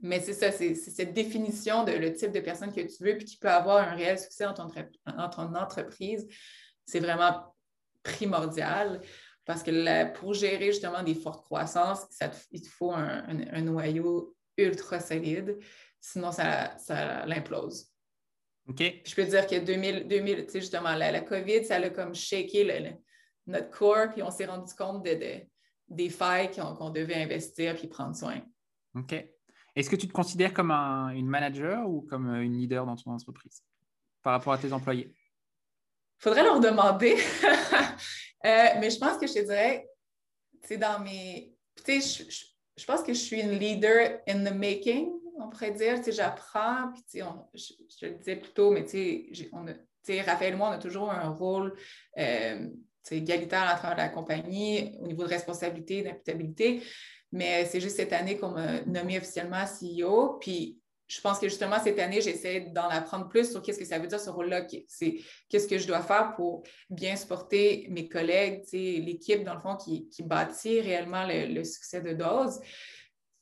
Mais 0.02 0.20
c'est 0.20 0.32
ça, 0.32 0.50
c'est 0.50 0.74
cette 0.74 1.12
définition 1.12 1.84
de 1.84 1.92
le 1.92 2.14
type 2.14 2.32
de 2.32 2.40
personne 2.40 2.72
que 2.72 2.80
tu 2.80 3.04
veux 3.04 3.16
puis 3.16 3.26
qui 3.26 3.36
peut 3.36 3.50
avoir 3.50 3.86
un 3.86 3.94
réel 3.94 4.18
succès 4.18 4.44
dans 4.44 4.54
ton, 4.54 4.68
ton 4.68 5.54
entreprise. 5.54 6.26
C'est 6.86 7.00
vraiment 7.00 7.54
primordial 8.02 9.00
parce 9.44 9.62
que 9.62 10.12
pour 10.14 10.34
gérer 10.34 10.66
justement 10.66 11.02
des 11.02 11.14
fortes 11.14 11.44
croissances, 11.44 12.06
il 12.50 12.62
te 12.62 12.68
faut 12.68 12.92
un, 12.92 13.62
noyau 13.62 14.34
ultra 14.56 15.00
solide, 15.00 15.58
sinon 16.00 16.32
ça, 16.32 16.76
ça 16.78 17.26
l'implose. 17.26 17.88
OK. 18.68 18.80
Je 19.04 19.14
peux 19.14 19.24
dire 19.24 19.46
que 19.46 19.58
2000, 19.58 20.06
2000 20.06 20.46
justement, 20.54 20.94
la, 20.94 21.20
COVID, 21.20 21.64
ça 21.64 21.76
a 21.76 21.90
comme 21.90 22.14
shaké 22.14 22.96
notre 23.46 23.70
corps, 23.70 24.10
puis 24.12 24.22
on 24.22 24.30
s'est 24.30 24.46
rendu 24.46 24.72
compte 24.74 25.04
de, 25.04 25.40
des 25.88 26.08
failles 26.10 26.50
qu'on 26.52 26.90
devait 26.90 27.16
investir 27.16 27.74
puis 27.74 27.88
prendre 27.88 28.14
soin. 28.14 28.40
OK. 28.94 29.14
Est-ce 29.80 29.88
que 29.88 29.96
tu 29.96 30.06
te 30.06 30.12
considères 30.12 30.52
comme 30.52 30.70
une 30.70 31.26
manager 31.26 31.88
ou 31.88 32.02
comme 32.02 32.28
euh, 32.28 32.42
une 32.42 32.58
leader 32.58 32.84
dans 32.84 32.96
ton 32.96 33.12
entreprise 33.12 33.64
par 34.22 34.34
rapport 34.34 34.52
à 34.52 34.58
tes 34.58 34.74
employés? 34.74 35.10
Faudrait 36.18 36.44
leur 36.44 36.60
demander. 36.60 37.16
Euh, 38.42 38.68
mais 38.80 38.88
je 38.88 38.98
pense 38.98 39.18
que 39.18 39.26
je 39.26 39.34
te 39.34 39.44
dirais, 39.44 39.86
dans 40.78 40.98
mes. 41.00 41.54
Tu 41.84 42.00
sais, 42.00 42.24
je, 42.74 42.86
pense 42.86 43.02
que 43.02 43.12
je 43.12 43.18
suis 43.18 43.38
une 43.38 43.50
leader 43.50 44.20
in 44.26 44.42
the 44.42 44.54
making, 44.54 45.10
on 45.38 45.50
pourrait 45.50 45.72
dire. 45.72 46.00
Tu 46.00 46.10
j'apprends, 46.10 46.90
puis 46.90 47.02
tu 47.02 47.18
sais, 47.18 47.24
je, 47.52 47.74
je, 48.00 48.06
le 48.06 48.12
disais 48.14 48.36
plus 48.36 48.52
tôt, 48.52 48.70
mais 48.70 48.86
tu 48.86 49.30
sais, 50.02 50.22
Raphaël 50.22 50.54
et 50.54 50.56
moi, 50.56 50.70
on 50.70 50.72
a 50.72 50.78
toujours 50.78 51.10
un 51.10 51.28
rôle 51.28 51.76
euh, 52.16 52.66
égalitaire 53.10 53.78
à 53.84 53.94
la 53.94 54.08
compagnie 54.08 54.96
au 55.00 55.06
niveau 55.06 55.24
de 55.24 55.28
responsabilité, 55.28 56.00
d'imputabilité. 56.00 56.82
Mais 57.32 57.64
c'est 57.66 57.80
juste 57.80 57.96
cette 57.96 58.12
année 58.12 58.36
qu'on 58.36 58.50
m'a 58.50 58.82
nommé 58.82 59.18
officiellement 59.18 59.64
CEO. 59.64 60.38
Puis 60.40 60.80
je 61.10 61.20
pense 61.20 61.40
que 61.40 61.48
justement, 61.48 61.80
cette 61.82 61.98
année, 61.98 62.20
j'essaie 62.20 62.60
d'en 62.72 62.88
apprendre 62.88 63.28
plus 63.28 63.50
sur 63.50 63.60
qu'est-ce 63.60 63.80
que 63.80 63.84
ça 63.84 63.98
veut 63.98 64.06
dire 64.06 64.20
ce 64.20 64.30
rôle-là. 64.30 64.64
C'est 64.86 65.16
qu'est-ce 65.48 65.66
que 65.66 65.76
je 65.76 65.86
dois 65.88 66.02
faire 66.02 66.34
pour 66.36 66.62
bien 66.88 67.16
supporter 67.16 67.88
mes 67.90 68.08
collègues, 68.08 68.62
l'équipe, 68.72 69.42
dans 69.42 69.54
le 69.54 69.60
fond, 69.60 69.76
qui, 69.76 70.08
bâtit 70.22 70.80
réellement 70.80 71.26
le, 71.26 71.64
succès 71.64 72.00
de 72.00 72.12
Dose. 72.12 72.60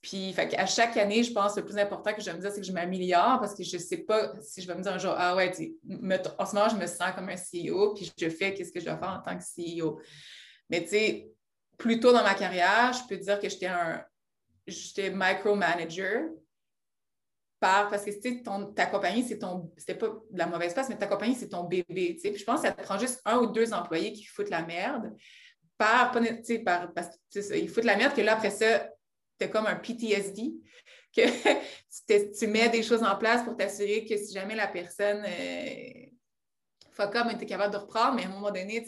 Puis, 0.00 0.34
à 0.56 0.64
chaque 0.64 0.96
année, 0.96 1.22
je 1.22 1.32
pense 1.32 1.54
que 1.54 1.60
le 1.60 1.66
plus 1.66 1.76
important 1.76 2.14
que 2.14 2.22
je 2.22 2.26
vais 2.30 2.36
me 2.36 2.40
dire, 2.40 2.50
c'est 2.52 2.60
que 2.60 2.66
je 2.66 2.72
m'améliore 2.72 3.38
parce 3.38 3.54
que 3.54 3.62
je 3.62 3.76
ne 3.76 3.82
sais 3.82 3.98
pas 3.98 4.32
si 4.40 4.62
je 4.62 4.66
vais 4.66 4.74
me 4.74 4.82
dire 4.82 4.92
un 4.92 4.98
jour, 4.98 5.12
ah 5.14 5.36
ouais, 5.36 5.52
en 6.38 6.46
ce 6.46 6.54
moment, 6.54 6.70
je 6.70 6.76
me 6.76 6.86
sens 6.86 7.12
comme 7.14 7.28
un 7.28 7.36
CEO, 7.36 7.92
puis 7.92 8.10
je 8.18 8.28
fais 8.30 8.54
qu'est-ce 8.54 8.72
que 8.72 8.80
je 8.80 8.86
dois 8.86 8.96
faire 8.96 9.10
en 9.10 9.20
tant 9.20 9.36
que 9.36 9.44
CEO. 9.44 10.00
Mais 10.70 10.84
tu 10.84 10.90
sais, 10.90 11.32
plus 11.78 12.00
tôt 12.00 12.12
dans 12.12 12.22
ma 12.22 12.34
carrière, 12.34 12.92
je 12.92 13.08
peux 13.08 13.16
dire 13.16 13.40
que 13.40 13.48
j'étais 13.48 13.66
un 13.66 14.04
j'étais 14.68 15.10
micromanager 15.10 16.28
par, 17.60 17.88
parce 17.88 18.04
que 18.04 18.42
ton, 18.42 18.66
ta 18.72 18.86
compagnie, 18.86 19.24
c'est 19.24 19.38
ton, 19.38 19.72
c'était 19.76 19.96
pas 19.96 20.08
de 20.08 20.38
la 20.38 20.46
mauvaise 20.46 20.72
place, 20.74 20.88
mais 20.88 20.96
ta 20.96 21.06
compagnie, 21.06 21.34
c'est 21.34 21.48
ton 21.48 21.64
bébé. 21.64 22.16
Puis 22.22 22.36
je 22.36 22.44
pense 22.44 22.60
que 22.60 22.68
ça 22.68 22.72
te 22.72 22.82
prend 22.82 22.98
juste 22.98 23.20
un 23.24 23.38
ou 23.38 23.46
deux 23.46 23.72
employés 23.72 24.12
qui 24.12 24.24
foutent 24.24 24.50
la 24.50 24.62
merde. 24.62 25.12
Par, 25.76 26.12
par, 26.64 26.92
parce 26.92 27.08
qu'ils 27.30 27.68
foutent 27.68 27.84
la 27.84 27.96
merde, 27.96 28.14
que 28.14 28.20
là, 28.20 28.34
après 28.34 28.50
ça, 28.50 28.88
tu 29.38 29.46
es 29.46 29.50
comme 29.50 29.66
un 29.66 29.76
PTSD, 29.76 30.52
que 31.16 31.22
tu, 32.38 32.46
mets 32.46 32.68
des 32.68 32.82
choses 32.82 33.02
en 33.02 33.16
place 33.16 33.42
pour 33.44 33.56
t'assurer 33.56 34.04
que 34.04 34.16
si 34.16 34.32
jamais 34.32 34.54
la 34.54 34.68
personne 34.68 35.24
euh, 35.24 36.06
fuck 36.92 37.14
up, 37.16 37.26
tu 37.36 37.44
es 37.44 37.46
capable 37.46 37.72
de 37.72 37.78
reprendre, 37.78 38.14
mais 38.14 38.24
à 38.24 38.26
un 38.26 38.30
moment 38.30 38.50
donné, 38.50 38.84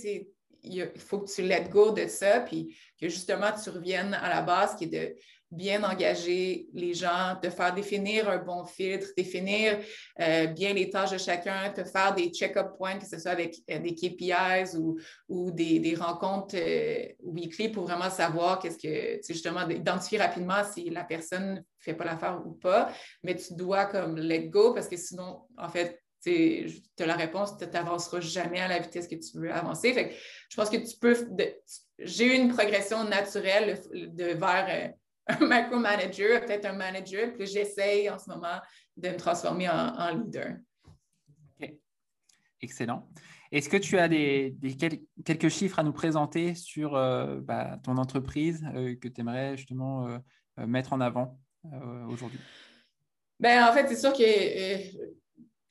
il 0.62 0.90
faut 0.96 1.20
que 1.20 1.30
tu 1.30 1.42
let 1.42 1.68
go 1.70 1.92
de 1.92 2.06
ça, 2.06 2.40
puis 2.40 2.76
que 3.00 3.08
justement 3.08 3.50
tu 3.52 3.70
reviennes 3.70 4.14
à 4.14 4.28
la 4.28 4.42
base 4.42 4.76
qui 4.76 4.84
est 4.84 4.88
de 4.88 5.16
bien 5.50 5.82
engager 5.82 6.68
les 6.72 6.94
gens, 6.94 7.36
de 7.42 7.50
faire 7.50 7.74
définir 7.74 8.28
un 8.28 8.38
bon 8.38 8.64
filtre, 8.64 9.08
définir 9.16 9.78
euh, 10.20 10.46
bien 10.46 10.72
les 10.72 10.90
tâches 10.90 11.10
de 11.10 11.18
chacun, 11.18 11.70
te 11.70 11.82
faire 11.82 12.14
des 12.14 12.30
check-up 12.30 12.76
points, 12.76 12.98
que 12.98 13.06
ce 13.06 13.18
soit 13.18 13.32
avec 13.32 13.56
euh, 13.68 13.80
des 13.80 13.94
KPIs 13.94 14.76
ou, 14.78 14.98
ou 15.28 15.50
des, 15.50 15.94
rencontres 15.98 16.54
euh, 16.56 17.04
weekly 17.24 17.68
pour 17.68 17.84
vraiment 17.84 18.10
savoir 18.10 18.60
qu'est-ce 18.60 18.78
que, 18.78 19.20
justement, 19.26 19.66
d'identifier 19.66 20.18
rapidement 20.18 20.62
si 20.72 20.88
la 20.88 21.02
personne 21.02 21.54
ne 21.54 21.60
fait 21.78 21.94
pas 21.94 22.04
l'affaire 22.04 22.40
ou 22.46 22.52
pas, 22.52 22.92
mais 23.24 23.34
tu 23.34 23.54
dois 23.54 23.86
comme 23.86 24.16
let 24.18 24.48
go 24.48 24.72
parce 24.72 24.86
que 24.86 24.96
sinon, 24.96 25.40
en 25.58 25.68
fait, 25.68 26.00
tu 26.22 26.66
as 26.98 27.06
la 27.06 27.16
réponse, 27.16 27.56
tu 27.56 27.66
n'avanceras 27.66 28.20
jamais 28.20 28.60
à 28.60 28.68
la 28.68 28.78
vitesse 28.78 29.08
que 29.08 29.14
tu 29.14 29.38
veux 29.38 29.52
avancer. 29.52 29.92
Fait 29.92 30.14
je 30.48 30.56
pense 30.56 30.70
que 30.70 30.76
tu 30.76 30.96
peux. 30.98 31.16
J'ai 31.98 32.26
eu 32.26 32.38
une 32.38 32.48
progression 32.48 33.04
naturelle 33.04 33.80
de, 33.92 34.24
vers 34.34 34.94
un 35.26 35.46
micromanager, 35.46 36.44
peut-être 36.44 36.66
un 36.66 36.72
manager, 36.72 37.32
puis 37.34 37.46
j'essaye 37.46 38.08
en 38.10 38.18
ce 38.18 38.30
moment 38.30 38.58
de 38.96 39.08
me 39.10 39.16
transformer 39.16 39.68
en, 39.68 40.16
leader. 40.16 40.56
Excellent. 42.62 43.08
Est-ce 43.52 43.68
que 43.68 43.78
tu 43.78 43.98
as 43.98 44.08
des, 44.08 44.54
quelques 45.24 45.48
chiffres 45.48 45.78
à 45.78 45.82
nous 45.82 45.92
présenter 45.92 46.54
sur 46.54 46.94
euh, 46.94 47.40
bah, 47.40 47.78
ton 47.82 47.96
entreprise 47.96 48.62
euh, 48.74 48.94
que 48.96 49.08
tu 49.08 49.22
aimerais 49.22 49.56
justement 49.56 50.06
euh, 50.06 50.66
mettre 50.66 50.92
en 50.92 51.00
avant 51.00 51.38
aujourd'hui? 52.08 52.38
Ben, 53.38 53.64
en 53.64 53.72
fait, 53.72 53.88
c'est 53.88 53.96
sûr 53.96 54.12
que 54.12 54.22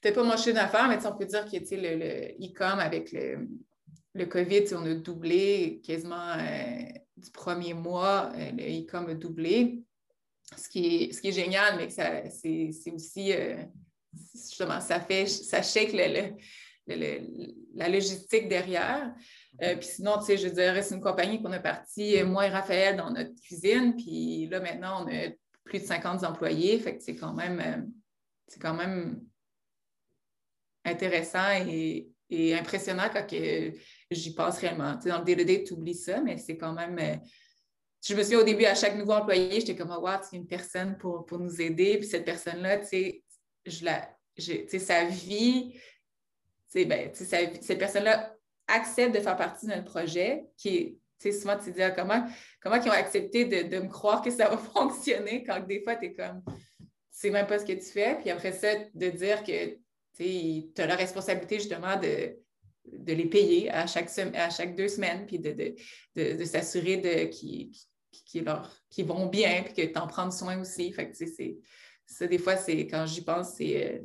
peut-être 0.02 0.16
pas 0.16 0.24
mon 0.24 0.38
chiffre 0.38 0.56
d'affaires, 0.56 0.88
mais 0.88 1.06
on 1.06 1.16
peut 1.16 1.26
dire 1.26 1.46
que 1.46 1.58
le 1.58 2.46
e-com 2.46 2.80
avec 2.80 3.12
le, 3.12 3.48
le 4.14 4.26
COVID, 4.26 4.64
on 4.74 4.86
a 4.86 4.94
doublé 4.94 5.82
quasiment 5.84 6.36
du 7.20 7.32
premier 7.32 7.74
mois, 7.74 8.32
euh, 8.36 8.52
le 8.52 8.82
e-com 8.82 9.10
a 9.10 9.14
doublé. 9.14 9.84
Ce 10.58 10.68
qui 10.68 11.04
est, 11.04 11.14
ce 11.14 11.22
qui 11.22 11.28
est 11.28 11.34
génial, 11.34 11.78
mais 11.78 11.90
c'est 11.90 12.92
aussi, 12.92 13.34
euh, 13.34 13.64
justement, 14.34 14.82
ça 14.82 15.00
fait, 15.00 15.28
ça 15.28 15.62
shake 15.62 15.94
la 15.94 17.90
logistique 17.90 18.48
derrière. 18.48 19.14
Euh, 19.62 19.76
puis 19.76 19.88
sinon, 19.88 20.18
tu 20.18 20.26
sais, 20.26 20.38
je 20.38 20.48
dirais, 20.48 20.82
c'est 20.82 20.96
une 20.96 21.02
compagnie 21.02 21.42
qu'on 21.42 21.52
a 21.52 21.60
parti, 21.60 22.24
moi 22.24 22.48
et 22.48 22.50
Raphaël, 22.50 22.98
dans 22.98 23.12
notre 23.12 23.40
cuisine. 23.42 23.96
Puis 23.96 24.48
là, 24.48 24.60
maintenant, 24.60 25.06
on 25.06 25.08
a 25.08 25.30
plus 25.66 25.82
de 25.82 25.86
50 25.86 26.24
employés. 26.24 26.80
Fait 26.80 26.98
que 26.98 27.04
c'est 27.04 27.16
quand 27.16 27.34
même, 27.34 27.92
c'est 28.48 28.60
quand 28.60 28.74
même 28.74 29.22
intéressant 30.86 31.52
et, 31.68 32.10
impressionnant 32.32 33.10
quand 33.12 33.26
j'y 34.12 34.34
passe 34.36 34.60
réellement. 34.60 34.96
Tu 34.98 35.04
sais, 35.04 35.10
dans 35.10 35.20
le 35.20 35.26
day-to-day, 35.26 35.64
tu 35.64 35.74
oublies 35.74 35.96
ça, 35.96 36.22
mais 36.22 36.38
c'est 36.38 36.58
quand 36.58 36.74
même. 36.74 36.98
Euh, 37.00 37.16
je 38.08 38.14
me 38.14 38.24
suis 38.24 38.36
au 38.36 38.44
début, 38.44 38.66
à 38.66 38.76
chaque 38.76 38.96
nouveau 38.96 39.14
employé, 39.14 39.60
j'étais 39.60 39.76
comme, 39.76 39.94
oh, 39.96 40.02
wow, 40.02 40.20
c'est 40.22 40.38
une 40.38 40.48
personne 40.48 40.98
pour, 40.98 41.26
pour, 41.26 41.40
nous 41.40 41.62
aider. 41.62 41.98
Puis 41.98 42.08
cette 42.08 42.24
personne-là, 42.24 42.78
tu 42.78 42.86
sais, 42.86 43.24
je 43.66 43.84
la, 43.84 44.10
tu 44.38 44.68
sais, 44.68 44.80
sa 44.80 45.06
vie, 45.06 45.72
tu 45.74 45.80
sais, 46.68 46.86
ben, 46.86 47.12
tu 47.12 47.26
sais, 47.26 47.60
cette 47.62 47.80
personne-là 47.80 48.36
accepte 48.68 49.16
de 49.16 49.20
faire 49.20 49.36
partie 49.36 49.66
d'un 49.66 49.82
projet 49.82 50.46
qui 50.56 50.70
est, 50.70 50.98
tu 51.20 51.32
sais, 51.32 51.40
souvent, 51.40 51.58
tu 51.58 51.72
te 51.72 51.76
dis, 51.76 51.82
ah, 51.82 51.92
comment, 51.92 52.26
comment 52.62 52.76
ils 52.76 52.88
ont 52.88 52.94
accepté 52.94 53.46
de, 53.46 53.80
me 53.80 53.90
croire 53.90 54.22
que 54.22 54.32
ça 54.32 54.48
va 54.50 54.58
fonctionner 54.74 55.44
quand 55.44 55.60
des 55.66 55.82
fois, 55.84 55.96
tu 55.96 56.06
es 56.06 56.14
comme, 56.14 56.42
c'est 57.12 57.32
même 57.32 57.48
pas 57.48 57.60
ce 57.60 57.66
que 57.66 57.74
tu 57.74 57.92
fais. 57.92 58.18
Puis 58.22 58.30
après 58.30 58.54
ça, 58.54 58.70
de 58.94 59.10
dire 59.10 59.44
que 59.44 59.78
tu 60.20 60.82
as 60.82 60.86
la 60.86 60.96
responsabilité 60.96 61.60
justement 61.60 61.98
de, 61.98 62.38
de 62.92 63.14
les 63.14 63.26
payer 63.26 63.72
à 63.72 63.88
chaque, 63.88 64.10
à 64.36 64.50
chaque 64.50 64.76
deux 64.76 64.88
semaines, 64.88 65.26
puis 65.26 65.40
de, 65.40 65.76
de, 66.16 66.46
s'assurer 66.46 67.30
qu'ils 67.30 69.06
vont 69.06 69.26
bien, 69.28 69.64
puis 69.64 69.74
que 69.74 69.94
tu 69.94 70.00
en 70.00 70.08
prends 70.08 70.32
soin 70.32 70.60
aussi. 70.60 70.92
Fait 70.92 71.10
que, 71.10 71.16
c'est, 71.16 71.58
ça, 72.06 72.28
des 72.28 72.38
fois, 72.38 72.58
c'est 72.58 72.88
quand 72.88 73.06
j'y 73.06 73.24
pense, 73.24 73.56
c'est, 73.56 74.04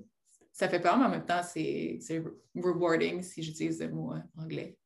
ça 0.52 0.68
fait 0.68 0.80
peur, 0.80 0.98
mais 0.98 1.06
en 1.06 1.10
même 1.10 1.26
temps, 1.26 1.42
c'est, 1.42 1.98
rewarding 2.54 3.22
si 3.22 3.42
j'utilise 3.42 3.80
le 3.80 3.90
mot 3.90 4.12
euh, 4.12 4.20
anglais. 4.38 4.78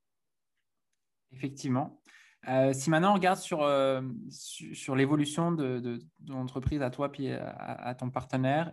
Effectivement. 1.32 2.00
Euh, 2.48 2.72
si 2.72 2.88
maintenant 2.88 3.10
on 3.10 3.14
regarde 3.14 3.38
sur, 3.38 3.62
euh, 3.62 4.00
sur, 4.30 4.94
l'évolution 4.94 5.50
de, 5.50 5.80
de, 5.80 5.98
l'entreprise 6.28 6.80
à 6.80 6.88
toi 6.88 7.10
puis 7.10 7.32
à, 7.32 7.94
ton 7.98 8.10
partenaire, 8.10 8.72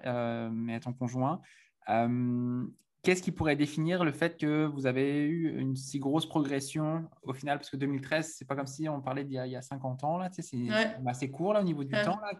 mais 0.54 0.76
à 0.76 0.80
ton 0.80 0.94
conjoint, 0.94 1.42
Qu'est-ce 1.88 3.22
qui 3.22 3.32
pourrait 3.32 3.56
définir 3.56 4.04
le 4.04 4.12
fait 4.12 4.36
que 4.36 4.66
vous 4.66 4.88
avez 4.88 5.26
eu 5.26 5.56
une 5.60 5.76
si 5.76 6.00
grosse 6.00 6.26
progression 6.26 7.08
au 7.22 7.34
final? 7.34 7.60
Parce 7.60 7.70
que 7.70 7.78
2013, 7.78 8.34
c'est 8.36 8.46
pas 8.46 8.56
comme 8.56 8.66
si 8.66 8.90
on 8.90 9.00
parlait 9.00 9.24
d'il 9.24 9.36
y, 9.36 9.56
a 9.56 9.62
50 9.62 10.04
ans, 10.04 10.18
là, 10.18 10.30
c'est 10.32 10.44
assez 11.06 11.30
court 11.30 11.54
là, 11.54 11.62
au 11.62 11.64
niveau 11.64 11.84
du 11.84 11.92
temps. 11.92 12.20
Là. 12.20 12.32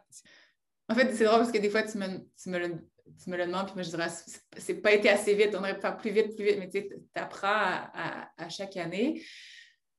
En 0.90 0.96
fait, 0.96 1.14
c'est 1.14 1.26
drôle 1.26 1.40
parce 1.40 1.52
que 1.52 1.60
des 1.60 1.70
fois, 1.70 1.84
tu 1.84 2.00
me, 2.00 2.08
tu 2.42 2.50
me, 2.50 2.58
le, 2.58 2.90
tu 3.24 3.30
me 3.30 3.38
le 3.38 3.46
demandes, 3.46 3.68
puis 3.68 3.76
moi, 3.76 3.84
je 3.84 3.90
dirais, 3.92 4.10
c'est 4.58 4.82
pas 4.82 4.92
été 4.92 5.08
assez 5.08 5.36
vite, 5.36 5.54
on 5.54 5.60
aurait 5.60 5.76
pu 5.76 5.82
faire 5.82 5.98
plus 5.98 6.12
vite, 6.12 6.36
plus 6.36 6.46
vite, 6.46 6.58
mais 6.58 6.70
tu 6.70 6.90
apprends 7.14 7.48
à, 7.48 8.32
à, 8.36 8.50
chaque 8.50 8.76
année. 8.78 9.22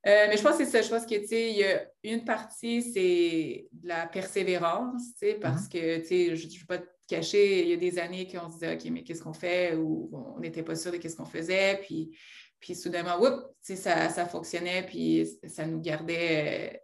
Euh, 0.07 0.27
mais 0.29 0.37
je 0.37 0.43
pense 0.43 0.57
que 0.57 0.65
c'est 0.65 0.71
ça. 0.71 0.83
Je 0.83 0.89
pense 0.89 1.07
que, 1.07 1.15
tu 1.17 1.29
sais, 1.29 1.51
il 1.51 1.59
y 1.59 1.65
a 1.65 1.87
une 2.03 2.25
partie, 2.25 2.83
c'est 2.83 3.69
de 3.71 3.89
la 3.89 4.07
persévérance, 4.07 5.13
tu 5.13 5.19
sais, 5.19 5.35
parce 5.35 5.67
mm-hmm. 5.67 5.73
que, 5.73 5.99
tu 5.99 6.07
sais, 6.07 6.37
je 6.37 6.47
ne 6.47 6.53
veux 6.53 6.67
pas 6.67 6.79
caché. 7.07 7.63
Il 7.63 7.69
y 7.69 7.73
a 7.73 7.77
des 7.77 7.99
années 7.99 8.27
qu'on 8.27 8.49
se 8.49 8.55
disait, 8.55 8.75
OK, 8.75 8.85
mais 8.91 9.03
qu'est-ce 9.03 9.23
qu'on 9.23 9.33
fait? 9.33 9.75
Ou 9.75 10.11
on 10.13 10.41
n'était 10.41 10.63
pas 10.63 10.77
sûr 10.77 10.93
de 10.93 10.97
qu'est-ce 10.97 11.17
qu'on 11.17 11.25
faisait. 11.25 11.81
Puis, 11.83 12.17
puis 12.61 12.75
soudainement, 12.75 13.19
ça, 13.61 14.09
ça 14.09 14.27
fonctionnait, 14.27 14.85
puis 14.87 15.29
ça 15.47 15.67
nous 15.67 15.81
gardait 15.81 16.75
euh, 16.75 16.79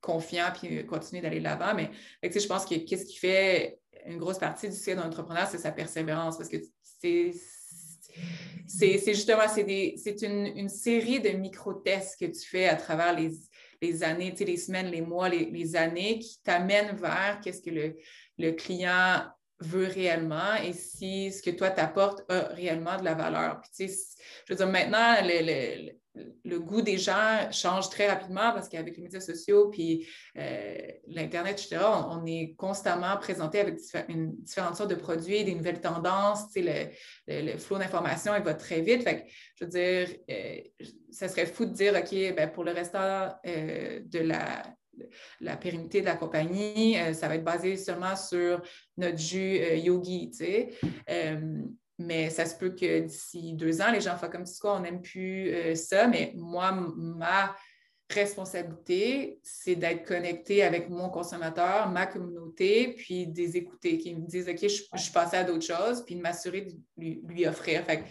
confiants, 0.00 0.52
puis 0.54 0.84
continuer 0.86 1.22
d'aller 1.22 1.38
de 1.38 1.44
l'avant. 1.44 1.74
Mais 1.74 1.90
je 2.22 2.46
pense 2.46 2.64
que 2.64 2.74
qu'est-ce 2.74 3.06
qui 3.06 3.16
fait 3.16 3.78
une 4.06 4.18
grosse 4.18 4.38
partie 4.38 4.68
du 4.68 4.74
succès 4.74 4.94
d'un 4.94 5.06
entrepreneur, 5.06 5.46
c'est 5.46 5.58
sa 5.58 5.72
persévérance. 5.72 6.36
Parce 6.36 6.48
que 6.48 6.56
c'est 6.82 7.32
c'est 8.66 9.14
justement 9.14 9.48
c'est 9.48 10.22
une, 10.22 10.46
une, 10.46 10.68
série 10.68 11.20
de 11.20 11.30
micro-tests 11.30 12.18
que 12.18 12.26
tu 12.26 12.46
fais 12.46 12.68
à 12.68 12.76
travers 12.76 13.18
les, 13.18 13.30
les 13.80 14.02
années, 14.02 14.34
les 14.38 14.56
semaines, 14.56 14.90
les 14.90 15.00
mois, 15.00 15.28
les, 15.28 15.46
les 15.46 15.76
années 15.76 16.18
qui 16.18 16.40
t'amènent 16.42 16.96
vers 16.96 17.40
qu'est-ce 17.42 17.62
que 17.62 17.70
le, 17.70 17.96
le 18.38 18.52
client 18.52 19.24
veut 19.62 19.86
réellement 19.86 20.54
et 20.62 20.72
si 20.72 21.32
ce 21.32 21.42
que 21.42 21.50
toi 21.50 21.70
t'apportes 21.70 22.22
a 22.30 22.48
réellement 22.54 22.96
de 22.98 23.04
la 23.04 23.14
valeur. 23.14 23.60
Puis, 23.60 23.88
je 24.46 24.52
veux 24.52 24.56
dire, 24.56 24.66
maintenant, 24.66 25.16
le, 25.22 25.92
le, 26.44 26.60
goût 26.60 26.82
des 26.82 26.98
gens 26.98 27.50
change 27.50 27.88
très 27.88 28.08
rapidement 28.08 28.52
parce 28.52 28.68
qu'avec 28.68 28.96
les 28.96 29.02
médias 29.02 29.20
sociaux 29.20 29.70
puis 29.70 30.06
euh, 30.36 30.76
l'Internet, 31.06 31.52
etc., 31.52 31.82
on, 32.10 32.26
est 32.26 32.54
constamment 32.56 33.16
présenté 33.16 33.60
avec 33.60 33.78
une, 34.08 34.34
différentes 34.36 34.76
sortes 34.76 34.90
de 34.90 34.96
produits, 34.96 35.44
des 35.44 35.54
nouvelles 35.54 35.80
tendances. 35.80 36.46
Le, 36.54 36.90
le, 37.28 37.56
flot 37.56 37.78
d'informations, 37.78 38.32
va 38.40 38.54
très 38.54 38.80
vite. 38.80 39.02
Fait 39.02 39.26
je 39.56 39.64
veux 39.64 39.70
dire, 39.70 40.08
euh, 40.30 40.86
ça 41.10 41.28
serait 41.28 41.46
fou 41.46 41.64
de 41.64 41.72
dire, 41.72 41.94
OK, 41.94 42.34
ben, 42.36 42.50
pour 42.50 42.64
le 42.64 42.72
restant 42.72 43.34
euh, 43.46 44.00
de 44.04 44.18
la 44.18 44.62
la 45.40 45.56
pérennité 45.56 46.00
de 46.00 46.06
la 46.06 46.16
compagnie, 46.16 46.98
euh, 46.98 47.12
ça 47.12 47.28
va 47.28 47.36
être 47.36 47.44
basé 47.44 47.76
seulement 47.76 48.16
sur 48.16 48.62
notre 48.96 49.18
jus 49.18 49.58
euh, 49.60 49.76
yogi, 49.76 50.30
tu 50.30 50.38
sais. 50.38 50.70
Euh, 51.10 51.62
mais 51.98 52.30
ça 52.30 52.46
se 52.46 52.56
peut 52.56 52.70
que 52.70 53.00
d'ici 53.00 53.52
deux 53.54 53.80
ans, 53.80 53.92
les 53.92 54.00
gens 54.00 54.16
fassent 54.16 54.30
comme 54.30 54.44
quoi, 54.60 54.76
on 54.76 54.80
n'aime 54.80 55.02
plus 55.02 55.54
ça. 55.76 56.08
Mais 56.08 56.32
moi, 56.34 56.72
ma 56.72 57.54
responsabilité, 58.12 59.38
c'est 59.42 59.76
d'être 59.76 60.04
connecté 60.04 60.62
avec 60.62 60.88
mon 60.88 61.10
consommateur, 61.10 61.88
ma 61.90 62.06
communauté, 62.06 62.94
puis 62.96 63.26
de 63.26 63.38
les 63.38 63.56
écouter, 63.56 63.98
qui 63.98 64.14
me 64.14 64.26
disent 64.26 64.48
OK, 64.48 64.62
je, 64.62 65.00
suis 65.00 65.12
passée 65.12 65.36
à 65.36 65.44
d'autres 65.44 65.64
choses, 65.64 66.04
puis 66.04 66.16
de 66.16 66.20
m'assurer 66.20 66.62
de 66.62 66.72
lui, 66.96 67.46
offrir. 67.46 67.84
Fait, 67.84 68.04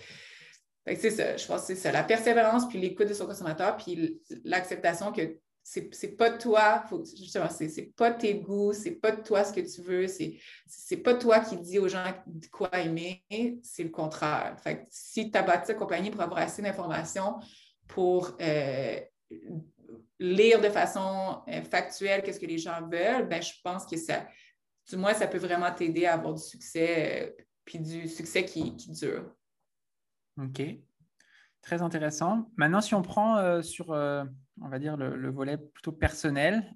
c'est 0.95 1.11
ça, 1.11 1.37
je 1.37 1.45
pense 1.45 1.61
que 1.61 1.67
c'est 1.67 1.75
ça, 1.75 1.91
la 1.91 2.03
persévérance, 2.03 2.67
puis 2.67 2.79
l'écoute 2.79 3.09
de 3.09 3.13
son 3.13 3.25
consommateur, 3.25 3.77
puis 3.77 4.21
l'acceptation 4.43 5.11
que 5.11 5.37
c'est, 5.63 6.17
pas 6.17 6.31
toi, 6.31 6.83
faut, 6.89 7.03
justement, 7.05 7.49
c'est, 7.49 7.93
pas 7.95 8.11
tes 8.11 8.35
goûts, 8.35 8.73
c'est 8.73 8.91
pas 8.91 9.11
toi 9.11 9.43
ce 9.43 9.53
que 9.53 9.61
tu 9.61 9.81
veux, 9.81 10.07
c'est, 10.07 10.97
pas 10.97 11.13
toi 11.13 11.39
qui 11.39 11.57
dis 11.57 11.79
aux 11.79 11.87
gens 11.87 12.03
quoi 12.51 12.69
aimer, 12.73 13.23
c'est 13.63 13.83
le 13.83 13.89
contraire. 13.89 14.57
Fait 14.61 14.85
si 14.89 15.31
tu 15.31 15.37
as 15.37 15.43
bâti 15.43 15.67
ta 15.67 15.73
compagnie 15.75 16.11
pour 16.11 16.21
avoir 16.21 16.39
assez 16.39 16.61
d'informations 16.61 17.39
pour 17.87 18.35
euh, 18.41 18.99
lire 20.19 20.61
de 20.61 20.69
façon 20.69 21.41
euh, 21.47 21.61
factuelle 21.63 22.23
qu'est-ce 22.23 22.39
que 22.39 22.45
les 22.45 22.57
gens 22.57 22.81
veulent, 22.87 23.27
ben, 23.27 23.41
je 23.41 23.53
pense 23.63 23.85
que 23.85 23.97
ça, 23.97 24.27
du 24.89 24.97
moins, 24.97 25.13
ça 25.13 25.27
peut 25.27 25.37
vraiment 25.37 25.71
t'aider 25.71 26.05
à 26.05 26.13
avoir 26.13 26.33
du 26.33 26.41
succès, 26.41 27.23
euh, 27.37 27.43
puis 27.65 27.79
du 27.79 28.07
succès 28.07 28.45
qui, 28.45 28.75
qui, 28.75 28.91
dure. 28.91 29.35
OK. 30.41 30.61
Très 31.61 31.81
intéressant. 31.81 32.49
Maintenant, 32.57 32.81
si 32.81 32.95
on 32.95 33.01
prend 33.01 33.37
euh, 33.37 33.61
sur, 33.61 33.89
on 33.89 34.67
va 34.67 34.79
dire, 34.79 34.97
le, 34.97 35.29
volet 35.29 35.57
plutôt 35.57 35.91
personnel, 35.91 36.75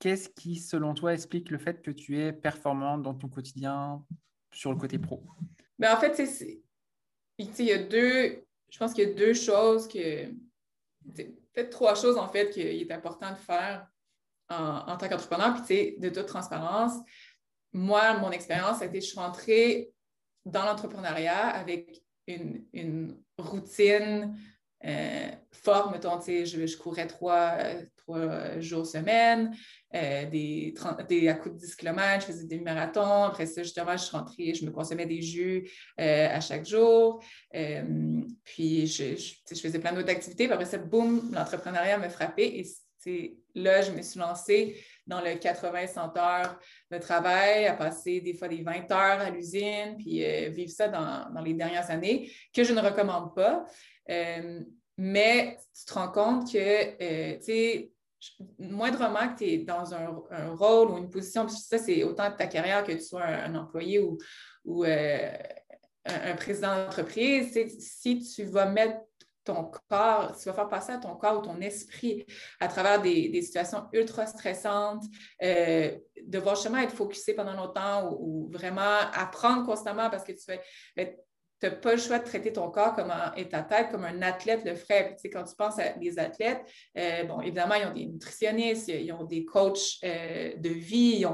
qu'est-ce 0.00 0.28
qui, 0.28 0.56
selon 0.56 0.94
toi, 0.94 1.12
explique 1.14 1.50
le 1.50 1.58
fait 1.58 1.82
que 1.82 1.90
tu 1.90 2.18
es 2.18 2.32
performante 2.32 3.02
dans 3.02 3.14
ton 3.14 3.28
quotidien 3.28 4.04
sur 4.52 4.72
le 4.72 4.78
côté 4.78 4.98
pro? 4.98 5.22
Ben, 5.78 5.94
en 5.94 6.00
fait, 6.00 6.18
il 7.38 7.64
y 7.64 7.72
a 7.72 7.82
deux, 7.82 8.44
je 8.70 8.78
pense 8.78 8.92
qu'il 8.92 9.08
y 9.08 9.12
a 9.12 9.14
deux 9.14 9.34
choses 9.34 9.86
que, 9.86 10.26
peut-être 11.54 11.70
trois 11.70 11.94
choses, 11.94 12.16
en 12.16 12.28
fait, 12.28 12.50
qu'il 12.50 12.62
est 12.66 12.92
important 12.92 13.30
de 13.30 13.38
faire 13.38 13.86
en, 14.48 14.96
tant 14.96 15.08
qu'entrepreneur. 15.08 15.54
Puis, 15.54 15.94
tu 15.94 16.00
de 16.00 16.08
toute 16.08 16.26
transparence, 16.26 16.94
moi, 17.72 18.18
mon 18.18 18.30
expérience 18.30 18.82
a 18.82 18.86
été, 18.86 19.00
je 19.00 19.06
suis 19.06 19.18
rentrée 19.18 19.92
dans 20.44 20.64
l'entrepreneuriat 20.64 21.48
avec 21.48 22.02
une, 22.26 23.16
routine 23.38 24.36
euh, 24.84 25.28
forte, 25.52 25.92
mettons, 25.92 26.20
sais, 26.20 26.46
je, 26.46 26.76
courais 26.76 27.06
trois, 27.06 27.56
trois 27.96 28.60
jours 28.60 28.86
semaine, 28.86 29.54
euh, 29.94 30.26
des, 30.26 30.74
des, 31.08 31.28
à 31.28 31.34
coups 31.34 31.54
de 31.54 31.60
10 31.60 31.76
km, 31.76 32.20
je 32.20 32.32
faisais 32.32 32.46
des 32.46 32.60
marathons. 32.60 33.24
Après 33.24 33.46
ça, 33.46 33.62
justement, 33.62 33.96
je 33.96 34.04
suis 34.04 34.54
je 34.54 34.64
me 34.64 34.70
consommais 34.70 35.06
des 35.06 35.20
jus 35.20 35.68
euh, 35.98 36.28
à 36.28 36.40
chaque 36.40 36.66
jour. 36.66 37.22
Euh, 37.54 38.20
puis, 38.44 38.86
je, 38.86 39.16
je, 39.16 39.60
faisais 39.60 39.78
plein 39.78 39.92
d'autres 39.92 40.10
activités. 40.10 40.50
Après 40.50 40.64
ça, 40.64 40.78
boum, 40.78 41.30
l'entrepreneuriat 41.32 41.98
m'a 41.98 42.08
frappé. 42.08 42.60
Et 42.60 42.64
là, 43.54 43.82
je 43.82 43.92
me 43.92 44.02
suis 44.02 44.18
lancée 44.18 44.82
dans 45.06 45.20
le 45.20 45.30
80-100 45.30 46.18
heures 46.18 46.58
de 46.90 46.98
travail, 46.98 47.66
à 47.66 47.74
passer 47.74 48.20
des 48.20 48.34
fois 48.34 48.48
des 48.48 48.62
20 48.62 48.90
heures 48.90 49.20
à 49.20 49.30
l'usine, 49.30 49.96
puis 49.98 50.22
vivre 50.50 50.70
ça 50.70 50.88
dans, 50.88 51.40
les 51.42 51.54
dernières 51.54 51.90
années, 51.90 52.30
que 52.54 52.64
je 52.64 52.72
ne 52.72 52.80
recommande 52.80 53.34
pas. 53.34 53.64
mais 54.96 55.58
tu 55.74 55.84
te 55.84 55.94
rends 55.94 56.12
compte 56.12 56.52
que, 56.52 57.36
tu 57.36 57.42
sais, 57.42 57.90
moindrement 58.58 59.32
que 59.32 59.38
tu 59.38 59.44
es 59.44 59.58
dans 59.58 59.94
un, 59.94 60.08
rôle 60.54 60.90
ou 60.90 60.98
une 60.98 61.10
position, 61.10 61.48
ça, 61.48 61.78
c'est 61.78 62.04
autant 62.04 62.30
de 62.30 62.36
ta 62.36 62.46
carrière 62.46 62.84
que 62.84 62.92
tu 62.92 63.00
sois 63.00 63.24
un, 63.24 63.54
employé 63.54 64.00
ou, 64.64 64.84
euh, 64.84 65.32
un, 66.04 66.34
président 66.34 66.76
d'entreprise, 66.76 67.58
si 67.78 68.18
tu 68.20 68.44
vas 68.44 68.66
mettre 68.66 68.98
ton 69.44 69.70
corps, 69.88 70.36
tu 70.36 70.48
vas 70.48 70.54
faire 70.54 70.68
passer 70.68 70.92
à 70.92 70.98
ton 70.98 71.14
corps 71.16 71.38
ou 71.38 71.42
ton 71.42 71.60
esprit 71.60 72.26
à 72.60 72.68
travers 72.68 73.00
des, 73.00 73.40
situations 73.42 73.88
ultra 73.92 74.26
stressantes, 74.26 75.04
euh, 75.42 75.96
devoir 76.24 76.56
justement 76.56 76.78
être 76.78 76.94
focusé 76.94 77.34
pendant 77.34 77.54
longtemps 77.54 78.10
ou, 78.10 78.46
ou, 78.46 78.50
vraiment 78.50 78.98
apprendre 79.14 79.64
constamment 79.64 80.10
parce 80.10 80.24
que 80.24 80.32
tu 80.32 80.44
fais 80.44 80.60
tu 81.60 81.66
n'as 81.66 81.72
pas 81.72 81.92
le 81.92 81.98
choix 81.98 82.18
de 82.18 82.24
traiter 82.24 82.52
ton 82.52 82.70
corps 82.70 82.94
comme 82.94 83.12
et 83.36 83.48
ta 83.48 83.62
tête 83.62 83.90
comme 83.90 84.04
un 84.04 84.22
athlète 84.22 84.64
le 84.64 84.74
ferait. 84.74 85.16
quand 85.32 85.44
tu 85.44 85.54
penses 85.54 85.78
à 85.78 85.90
des 85.90 86.18
athlètes, 86.18 86.62
euh, 86.96 87.24
bon, 87.24 87.40
évidemment, 87.42 87.74
ils 87.74 87.86
ont 87.86 87.92
des 87.92 88.06
nutritionnistes, 88.06 88.88
ils 88.88 89.12
ont 89.12 89.24
des 89.24 89.44
coachs 89.44 89.98
euh, 90.04 90.54
de 90.56 90.70
vie, 90.70 91.24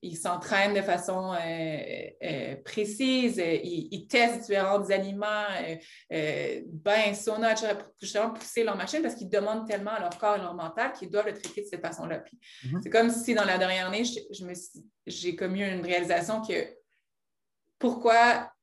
ils 0.00 0.16
s'entraînent 0.16 0.74
de 0.74 0.80
façon 0.80 1.34
euh, 1.34 2.56
précise, 2.64 3.36
ils, 3.38 4.06
testent 4.08 4.40
différents 4.40 4.88
aliments, 4.90 5.46
bain, 6.10 7.14
sauna, 7.14 7.54
justement 8.00 8.30
pousser 8.30 8.64
leur 8.64 8.76
machine 8.76 9.02
parce 9.02 9.14
qu'ils 9.14 9.28
demandent 9.28 9.66
tellement 9.66 9.92
à 9.92 10.00
leur 10.00 10.16
corps 10.18 10.36
et 10.36 10.40
leur 10.40 10.54
mental 10.54 10.92
qu'ils 10.92 11.10
doivent 11.10 11.26
le 11.26 11.34
traiter 11.34 11.62
de 11.62 11.66
cette 11.66 11.82
façon-là. 11.82 12.22
Mm-hmm. 12.64 12.80
C'est 12.82 12.90
comme 12.90 13.10
si 13.10 13.34
dans 13.34 13.44
la 13.44 13.58
dernière 13.58 13.88
année, 13.88 14.04
j'ai 15.06 15.36
comme 15.36 15.56
eu 15.56 15.66
une 15.66 15.84
réalisation 15.84 16.40
que 16.42 16.54
pourquoi 17.78 18.53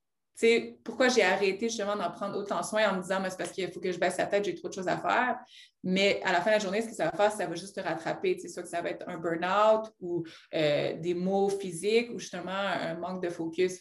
pourquoi 0.83 1.07
j'ai 1.09 1.23
arrêté 1.23 1.69
justement 1.69 1.95
d'en 1.95 2.09
prendre 2.11 2.37
autant 2.37 2.63
soin 2.63 2.89
en 2.89 2.97
me 2.97 3.01
disant, 3.01 3.21
c'est 3.29 3.37
parce 3.37 3.51
qu'il 3.51 3.71
faut 3.71 3.79
que 3.79 3.91
je 3.91 3.99
baisse 3.99 4.17
la 4.17 4.25
tête, 4.25 4.45
j'ai 4.45 4.55
trop 4.55 4.69
de 4.69 4.73
choses 4.73 4.87
à 4.87 4.97
faire. 4.97 5.37
Mais 5.83 6.21
à 6.23 6.31
la 6.31 6.41
fin 6.41 6.51
de 6.51 6.55
la 6.55 6.59
journée, 6.59 6.81
ce 6.81 6.87
que 6.87 6.95
ça 6.95 7.05
va 7.05 7.11
faire, 7.11 7.31
ça 7.31 7.45
va 7.45 7.55
juste 7.55 7.75
te 7.75 7.81
rattraper. 7.81 8.37
C'est 8.39 8.47
soit 8.47 8.63
que 8.63 8.69
ça 8.69 8.81
va 8.81 8.89
être 8.89 9.07
un 9.07 9.17
burn-out 9.17 9.91
ou 9.99 10.23
euh, 10.53 10.93
des 10.97 11.13
maux 11.13 11.49
physiques 11.49 12.11
ou 12.13 12.19
justement 12.19 12.51
un 12.51 12.95
manque 12.95 13.23
de 13.23 13.29
focus. 13.29 13.79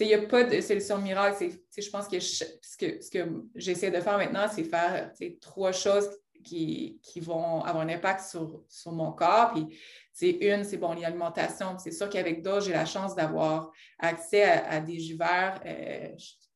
il 0.00 0.06
n'y 0.06 0.14
a 0.14 0.22
pas 0.22 0.44
de 0.44 0.60
solution 0.60 0.98
miracle. 0.98 1.50
Je 1.76 1.90
pense 1.90 2.08
que 2.08 2.20
ce 2.20 2.44
que, 2.78 3.00
ce 3.02 3.10
que 3.10 3.28
j'essaie 3.54 3.90
de 3.90 4.00
faire 4.00 4.18
maintenant, 4.18 4.46
c'est 4.52 4.64
faire 4.64 5.12
trois 5.40 5.72
choses 5.72 6.08
qui, 6.42 7.00
vont 7.20 7.62
avoir 7.62 7.84
un 7.84 7.88
impact 7.88 8.20
sur, 8.28 8.62
sur 8.68 8.92
mon 8.92 9.12
corps. 9.12 9.52
Puis 9.52 10.38
une, 10.40 10.64
c'est 10.64 10.76
bon, 10.76 10.94
l'alimentation. 10.94 11.78
C'est 11.78 11.90
sûr 11.90 12.08
qu'avec 12.08 12.42
d'autres, 12.42 12.66
j'ai 12.66 12.72
la 12.72 12.86
chance 12.86 13.14
d'avoir 13.14 13.70
accès 13.98 14.42
à, 14.44 14.80
des 14.80 14.98
jus 14.98 15.16
verts, 15.16 15.60
euh, 15.66 16.08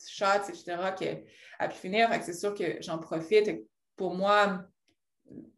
shots, 0.06 0.48
etc., 0.48 0.76
a 1.58 1.68
pu 1.68 1.76
finir. 1.76 2.08
c'est 2.22 2.34
sûr 2.34 2.54
que 2.54 2.80
j'en 2.80 2.98
profite. 2.98 3.50
Pour 3.96 4.14
moi, 4.14 4.62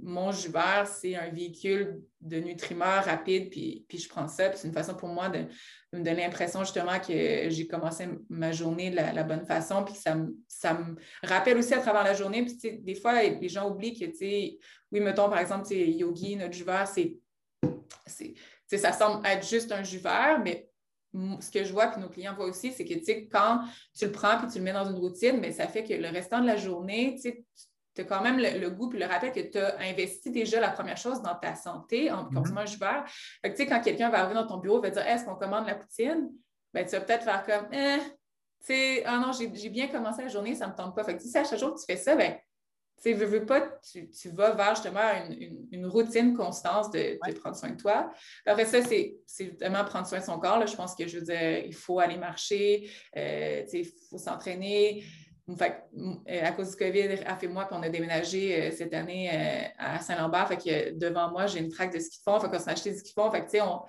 mon 0.00 0.33
jus 0.33 0.48
vert, 0.48 0.87
c'est 0.87 1.14
un 1.14 1.28
véhicule 1.31 2.02
de 2.20 2.38
nutriments 2.38 3.00
rapide, 3.00 3.50
puis, 3.50 3.87
je 3.92 4.09
prends 4.09 4.28
ça. 4.28 4.54
c'est 4.54 4.66
une 4.66 4.74
façon 4.74 4.94
pour 4.94 5.09
moi 5.09 5.28
de, 5.28 5.46
me 5.92 6.02
donner 6.02 6.22
l'impression 6.22 6.61
justement 6.61 6.98
que 7.00 7.48
j'ai 7.48 7.66
commencé 7.66 8.09
ma 8.28 8.52
journée 8.52 8.90
de 8.90 8.96
la, 8.96 9.22
bonne 9.22 9.44
façon, 9.44 9.85
puis 9.85 9.94
ça, 9.94 10.14
me 10.14 10.96
rappelle 11.22 11.57
aussi 11.59 11.74
à 11.74 11.81
travers 11.81 12.04
la 12.04 12.14
journée. 12.14 12.44
Puis, 12.44 12.78
des 12.81 12.94
fois, 12.94 13.22
les 13.22 13.48
gens 13.48 13.70
oublient 13.70 13.98
que, 13.98 14.07
oui, 14.20 14.59
mettons 15.00 15.28
par 15.28 15.38
exemple, 15.38 15.72
yogi, 15.72 16.37
notre 16.37 16.54
jus 16.54 16.64
vert, 16.64 16.88
c'est 16.88 17.18
ça 18.76 18.92
semble 18.92 19.26
être 19.26 19.46
juste 19.46 19.72
un 19.72 19.83
jus 19.83 19.98
vert, 19.98 20.40
mais 20.44 20.68
ce 21.40 21.50
que 21.50 21.64
je 21.64 21.72
vois, 21.72 21.88
puis 21.88 22.00
nos 22.00 22.09
clients 22.09 22.35
voient 22.35 22.46
aussi, 22.46 22.72
c'est 22.72 22.85
que 22.85 22.94
quand 23.31 23.61
tu 23.96 24.04
le 24.04 24.12
prends 24.12 24.38
puis 24.38 24.48
tu 24.48 24.59
le 24.59 24.64
mets 24.64 24.72
dans 24.72 24.88
une 24.88 24.96
routine, 24.98 25.40
mais 25.40 25.52
ça 25.52 25.66
fait 25.66 25.85
que 25.85 25.94
le 25.94 26.09
restant 26.09 26.40
de 26.40 26.46
la 26.46 26.57
journée, 26.57 27.16
tu 27.20 27.33
as 28.00 28.04
quand 28.04 28.22
même 28.22 28.38
le, 28.38 28.68
goût 28.70 28.88
puis 28.88 28.98
le 28.98 29.06
rappel 29.06 29.32
que 29.32 29.40
tu 29.40 29.58
as 29.58 29.78
investi 29.80 30.30
déjà 30.30 30.61
la 30.61 30.70
première 30.70 30.96
chose 30.96 31.22
dans 31.22 31.34
ta 31.34 31.54
santé 31.54 32.11
en 32.11 32.24
consommant 32.24 32.61
mm-hmm. 32.61 32.62
un 32.62 32.66
jus 32.66 32.78
vert. 32.78 33.04
Fait 33.42 33.54
que, 33.54 33.62
quand 33.62 33.80
quelqu'un 33.80 34.11
va 34.11 34.20
arriver 34.20 34.34
dans 34.34 34.46
ton 34.46 34.58
bureau 34.58 34.78
et 34.78 34.88
va 34.88 34.90
dire 34.90 35.06
Est-ce 35.06 35.24
qu'on 35.24 35.37
commande 35.37 35.66
la 35.66 35.74
poutine? 35.74 36.30
Ben, 36.72 36.84
tu 36.84 36.92
vas 36.92 37.00
peut-être 37.00 37.24
faire 37.24 37.44
comme 37.44 37.72
Eh, 37.72 37.98
tu 38.61 38.74
sais, 38.74 39.02
ah 39.04 39.18
non, 39.18 39.32
j'ai 39.32 39.68
bien 39.68 39.88
commencé 39.88 40.22
la 40.22 40.28
journée, 40.28 40.54
ça 40.54 40.66
ne 40.66 40.72
me 40.72 40.76
tente 40.76 40.94
pas. 40.94 41.04
Fait 41.04 41.16
que 41.16 41.22
si 41.22 41.37
à 41.37 41.44
chaque 41.44 41.58
jour 41.58 41.74
tu 41.74 41.84
fais 41.87 41.96
ça, 41.96 42.14
ben, 42.16 42.37
tu 43.02 43.12
veux, 43.14 43.26
veux 43.26 43.46
pas, 43.46 43.61
tu, 43.90 44.11
tu, 44.11 44.30
vas 44.30 44.52
vers 44.52 44.74
justement 44.74 45.00
une, 45.28 45.68
une, 45.70 45.87
routine 45.87 46.34
constante 46.34 46.92
de, 46.92 47.18
de, 47.24 47.38
prendre 47.38 47.56
soin 47.56 47.70
de 47.70 47.76
toi. 47.76 48.11
Après 48.44 48.64
ça, 48.64 48.82
c'est 48.82 49.20
vraiment 49.61 49.84
prendre 49.84 50.06
soin 50.06 50.18
de 50.18 50.24
son 50.24 50.38
corps. 50.38 50.58
Là. 50.58 50.66
Je 50.66 50.74
pense 50.74 50.94
que, 50.94 51.06
je 51.06 51.18
veux 51.18 51.24
dire, 51.24 51.58
il 51.64 51.74
faut 51.74 52.00
aller 52.00 52.16
marcher, 52.16 52.90
euh, 53.16 53.64
il 53.72 53.88
faut 54.11 54.18
s'entraîner. 54.18 55.04
Fait, 55.56 55.84
euh, 55.96 56.44
à 56.44 56.52
cause 56.52 56.70
du 56.70 56.76
COVID, 56.76 57.22
a 57.24 57.37
fait 57.37 57.48
moi, 57.48 57.64
puis 57.64 57.76
on 57.78 57.82
a 57.82 57.88
déménagé 57.88 58.62
euh, 58.62 58.70
cette 58.70 58.92
année 58.92 59.30
à 59.78 59.98
Saint-Lambert. 60.00 60.48
Fait 60.48 60.56
que 60.56 60.98
devant 60.98 61.30
moi, 61.30 61.46
j'ai 61.46 61.61
une 61.61 61.70
traque 61.70 61.92
de 61.92 61.98
ski 61.98 62.18
de 62.18 62.22
fond. 62.22 62.38
Fait 62.40 62.48
qu'on 62.48 62.58
s'est 62.58 62.70
acheté 62.70 62.92
du 62.92 62.98
ski 62.98 63.14
de 63.14 63.20
fond. 63.20 63.30
Fait 63.30 63.44
que, 63.44 63.61
on, 63.62 63.80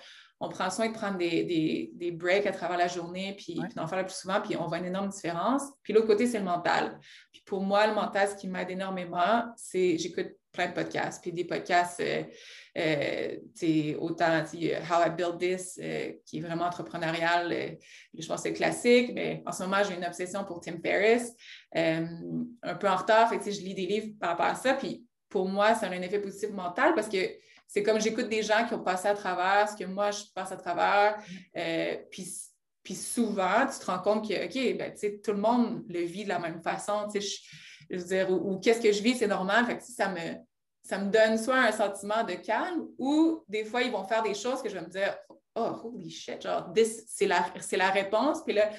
on 0.41 0.49
prend 0.49 0.69
soin 0.69 0.87
de 0.87 0.93
prendre 0.93 1.17
des, 1.17 1.91
des, 1.93 2.11
breaks 2.11 2.45
à 2.45 2.51
travers 2.51 2.77
la 2.77 2.87
journée, 2.87 3.35
puis, 3.37 3.59
d'en 3.75 3.87
faire 3.87 3.99
le 3.99 4.05
plus 4.05 4.15
souvent, 4.15 4.39
puis 4.39 4.55
on 4.55 4.67
voit 4.67 4.77
une 4.77 4.85
énorme 4.85 5.09
différence. 5.09 5.63
Puis 5.83 5.91
l'autre 5.91 6.07
côté, 6.07 6.27
c'est 6.27 6.39
le 6.39 6.45
mental. 6.45 6.97
Puis 7.31 7.41
pour 7.45 7.61
moi, 7.61 7.87
le 7.87 7.93
mental, 7.93 8.29
ce 8.29 8.35
qui 8.35 8.47
m'aide 8.47 8.69
énormément, 8.69 9.43
c'est 9.57 9.97
j'écoute 9.97 10.29
plein 10.51 10.67
de 10.67 10.73
podcasts, 10.73 11.21
puis 11.21 11.31
des 11.31 11.45
podcasts, 11.45 11.99
euh, 11.99 12.23
euh 12.77 13.95
autant 13.99 14.43
How 14.43 15.07
I 15.07 15.09
Build 15.15 15.37
This, 15.37 15.79
euh, 15.81 16.13
qui 16.25 16.39
est 16.39 16.41
vraiment 16.41 16.65
entrepreneurial, 16.65 17.51
euh, 17.51 17.69
je 18.17 18.27
pense 18.27 18.41
que 18.41 18.49
c'est 18.49 18.53
classique, 18.53 19.11
mais 19.13 19.43
en 19.45 19.51
ce 19.51 19.63
moment, 19.63 19.83
j'ai 19.87 19.95
une 19.95 20.05
obsession 20.05 20.43
pour 20.45 20.59
Tim 20.61 20.79
Ferriss, 20.81 21.31
un 21.73 22.75
peu 22.79 22.89
en 22.89 22.95
retard, 22.95 23.31
je 23.31 23.49
lis 23.61 23.75
des 23.75 23.85
livres 23.85 24.13
par 24.19 24.31
rapport 24.31 24.47
à 24.47 24.55
ça, 24.55 24.73
puis 24.73 25.05
pour 25.29 25.47
moi, 25.47 25.75
ça 25.75 25.85
a 25.85 25.89
un 25.89 26.01
effet 26.01 26.19
positif 26.19 26.49
mental 26.49 26.95
parce 26.95 27.07
que 27.07 27.17
c'est 27.67 27.83
comme 27.83 28.01
j'écoute 28.01 28.29
des 28.29 28.41
gens 28.41 28.65
qui 28.67 28.73
ont 28.73 28.83
passé 28.83 29.07
à 29.07 29.13
travers 29.13 29.69
ce 29.69 29.75
que 29.75 29.87
moi, 29.87 30.09
je 30.09 30.23
passe 30.33 30.51
à 30.51 30.57
travers. 30.57 31.21
Euh, 31.55 31.97
puis, 32.09 32.27
puis 32.81 32.95
souvent, 32.95 33.67
tu 33.71 33.79
te 33.79 33.85
rends 33.85 33.99
compte 33.99 34.27
que, 34.27 34.45
OK, 34.45 34.77
ben, 34.77 34.91
tout 35.23 35.31
le 35.31 35.37
monde 35.37 35.85
le 35.87 35.99
vit 35.99 36.23
de 36.23 36.29
la 36.29 36.39
même 36.39 36.63
façon. 36.63 37.07
Je 37.89 37.97
veux 37.97 38.05
dire, 38.05 38.31
ou, 38.31 38.59
qu'est-ce 38.59 38.81
que 38.81 38.91
je 38.91 39.01
vis, 39.01 39.15
c'est 39.15 39.27
normal. 39.27 39.65
Fait 39.65 39.81
ça 39.81 40.09
me 40.09 40.35
ça 40.81 40.97
me 40.97 41.11
donne 41.11 41.37
soit 41.37 41.57
un 41.57 41.71
sentiment 41.71 42.23
de 42.23 42.33
calme 42.33 42.87
ou 42.97 43.43
des 43.47 43.65
fois, 43.65 43.83
ils 43.83 43.91
vont 43.91 44.05
faire 44.05 44.23
des 44.23 44.33
choses 44.33 44.61
que 44.61 44.69
je 44.69 44.75
vais 44.75 44.81
me 44.81 44.89
dire 44.89 45.15
Oh, 45.55 45.75
holy 45.83 46.09
shit, 46.09 46.41
genre, 46.41 46.71
c'est 47.07 47.27
la, 47.27 47.45
la 47.73 47.89
réponse. 47.89 48.43
Puis 48.45 48.53
là, 48.53 48.69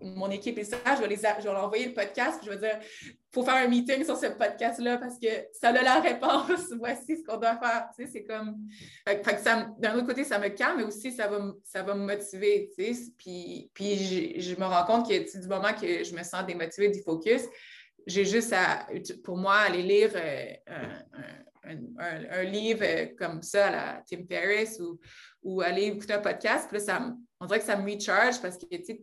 mon 0.00 0.30
équipe 0.30 0.58
et 0.58 0.64
ça, 0.64 0.76
je 0.96 1.00
vais, 1.00 1.08
les, 1.08 1.16
je 1.16 1.22
vais 1.22 1.52
leur 1.52 1.64
envoyer 1.64 1.86
le 1.86 1.94
podcast, 1.94 2.40
je 2.44 2.50
vais 2.50 2.56
dire, 2.56 2.78
il 3.02 3.16
faut 3.32 3.44
faire 3.44 3.54
un 3.54 3.68
meeting 3.68 4.04
sur 4.04 4.16
ce 4.16 4.26
podcast-là 4.26 4.98
parce 4.98 5.18
que 5.18 5.28
ça 5.52 5.68
a 5.68 5.82
la 5.82 6.00
réponse, 6.00 6.72
voici 6.78 7.18
ce 7.18 7.24
qu'on 7.24 7.36
doit 7.36 7.56
faire. 7.56 7.88
Tu 7.96 8.04
sais, 8.04 8.10
c'est 8.12 8.24
comme, 8.24 8.58
d'un 9.78 9.96
autre 9.96 10.06
côté, 10.06 10.24
ça 10.24 10.38
me 10.38 10.48
calme, 10.48 10.78
mais 10.78 10.84
aussi, 10.84 11.12
ça 11.12 11.28
va, 11.28 11.40
ça 11.64 11.82
va 11.82 11.94
me 11.94 12.06
motiver, 12.06 12.70
tu 12.76 12.94
puis, 13.16 13.70
puis 13.74 14.40
je, 14.40 14.58
me 14.58 14.64
rends 14.64 14.84
compte 14.84 15.08
que 15.08 15.40
du 15.40 15.48
moment 15.48 15.72
que 15.72 16.04
je 16.04 16.14
me 16.14 16.22
sens 16.22 16.44
démotivée 16.46 16.90
du 16.90 17.02
focus, 17.02 17.42
j'ai 18.06 18.24
juste 18.24 18.52
à, 18.52 18.86
pour 19.24 19.36
moi, 19.36 19.56
aller 19.56 19.82
lire 19.82 20.10
euh, 20.14 20.54
un, 21.64 22.42
livre 22.42 22.82
euh, 22.82 23.06
comme 23.18 23.42
ça 23.42 23.66
à 23.66 23.70
la 23.70 24.02
Tim 24.08 24.24
Ferriss 24.28 24.80
ou, 24.80 24.98
ou 25.42 25.60
aller 25.60 25.84
écouter 25.84 26.14
un 26.14 26.20
podcast. 26.20 26.68
Puis 26.70 26.80
ça, 26.80 27.14
on 27.40 27.46
dirait 27.46 27.60
que 27.60 27.64
ça 27.64 27.76
me 27.76 27.90
recharge 27.90 28.40
parce 28.40 28.58
que, 28.58 28.66
tu 28.66 28.84
sais, 28.84 29.00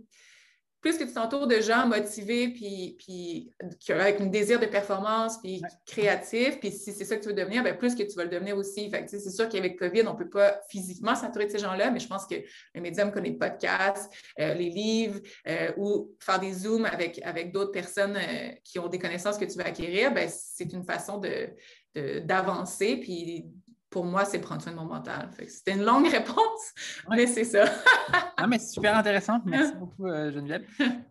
plus 0.81 0.97
que 0.97 1.03
tu 1.03 1.13
t'entoures 1.13 1.47
de 1.47 1.59
gens 1.59 1.87
motivés, 1.87 2.49
puis, 2.49 2.95
puis 2.97 3.53
avec 3.89 4.21
un 4.21 4.27
désir 4.27 4.59
de 4.59 4.65
performance, 4.65 5.37
puis 5.41 5.61
créatif, 5.85 6.59
puis 6.59 6.71
si 6.71 6.93
c'est 6.93 7.03
ça 7.03 7.17
que 7.17 7.21
tu 7.21 7.29
veux 7.29 7.33
devenir, 7.35 7.63
bien, 7.63 7.73
plus 7.73 7.95
que 7.95 8.03
tu 8.03 8.15
vas 8.15 8.23
le 8.23 8.29
devenir 8.29 8.57
aussi. 8.57 8.89
Fait 8.89 9.05
c'est 9.07 9.29
sûr 9.29 9.49
qu'avec 9.49 9.77
COVID, 9.77 10.03
on 10.07 10.13
ne 10.13 10.17
peut 10.17 10.29
pas 10.29 10.61
physiquement 10.69 11.15
s'entourer 11.15 11.47
de 11.47 11.51
ces 11.51 11.59
gens-là, 11.59 11.91
mais 11.91 11.99
je 11.99 12.07
pense 12.07 12.25
que 12.25 12.35
le 12.73 12.81
médium 12.81 13.11
comme 13.11 13.23
les 13.23 13.33
podcasts, 13.33 14.11
euh, 14.39 14.53
les 14.53 14.69
livres, 14.69 15.19
euh, 15.47 15.71
ou 15.77 16.15
faire 16.19 16.39
des 16.39 16.53
zooms 16.53 16.85
avec, 16.85 17.19
avec 17.23 17.51
d'autres 17.51 17.71
personnes 17.71 18.15
euh, 18.15 18.51
qui 18.63 18.79
ont 18.79 18.87
des 18.87 18.99
connaissances 18.99 19.37
que 19.37 19.45
tu 19.45 19.57
veux 19.57 19.65
acquérir, 19.65 20.13
ben, 20.13 20.29
c'est 20.29 20.71
une 20.71 20.85
façon 20.85 21.17
de, 21.17 21.49
d'avancer, 22.19 22.97
puis 22.97 23.47
pour 23.89 24.05
moi, 24.05 24.25
c'est 24.25 24.39
prendre 24.39 24.61
soin 24.61 24.71
de 24.71 24.77
mon 24.77 24.85
mental. 24.85 25.29
C'était 25.47 25.73
une 25.73 25.83
longue 25.83 26.07
réponse, 26.11 26.73
mais 27.09 27.27
c'est 27.27 27.43
ça. 27.43 27.65
ah, 28.37 28.47
mais 28.47 28.59
c'est 28.59 28.73
super 28.73 28.95
intéressant. 28.95 29.41
Merci 29.45 29.73
beaucoup, 29.79 30.07
euh, 30.07 30.31
Geneviève. 30.31 30.65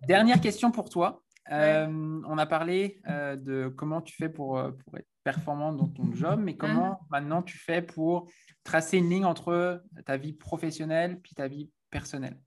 Dernière 0.07 0.41
question 0.41 0.71
pour 0.71 0.88
toi. 0.88 1.23
Euh, 1.51 2.21
on 2.27 2.37
a 2.37 2.47
parlé 2.47 3.01
euh, 3.09 3.35
de 3.37 3.69
comment 3.69 4.03
tu 4.03 4.14
fais 4.14 4.29
pour, 4.29 4.61
pour, 4.85 4.99
être 4.99 5.09
performant 5.25 5.73
dans 5.73 5.88
ton 5.88 6.12
job, 6.14 6.41
mais 6.43 6.57
comment 6.57 6.91
mm. 6.91 7.07
maintenant 7.11 7.43
tu 7.43 7.59
fais 7.59 7.81
pour 7.81 8.31
tracer 8.64 8.99
une 8.99 9.09
ligne 9.09 9.25
entre 9.25 9.83
ta 10.05 10.19
vie 10.19 10.35
professionnelle 10.35 11.21
puis 11.21 11.35
ta 11.35 11.49
vie 11.49 11.71
personnelle? 11.91 12.38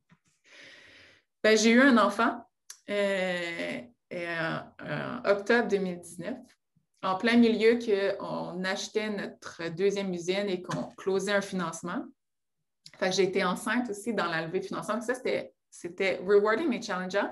Ben, 1.43 1.57
j'ai 1.57 1.71
eu 1.71 1.81
un 1.81 1.97
enfant 1.97 2.45
en 4.11 5.21
octobre 5.25 5.67
2019 5.67 6.37
en 7.03 7.15
plein 7.15 7.37
milieu 7.37 7.79
qu'on 7.79 8.63
achetait 8.63 9.09
notre 9.09 9.69
deuxième 9.69 10.13
usine 10.13 10.47
et 10.47 10.61
qu'on 10.61 10.83
closait 10.95 11.33
un 11.33 11.41
financement. 11.41 12.05
j'ai 13.11 13.23
été 13.23 13.43
enceinte 13.43 13.89
aussi 13.89 14.13
dans 14.13 14.27
la 14.27 14.45
levée 14.45 14.61
financement. 14.61 15.01
Ça, 15.01 15.13
c'était 15.15 16.17
rewarding 16.25 16.67
mais 16.67 16.81
challengeant. 16.81 17.31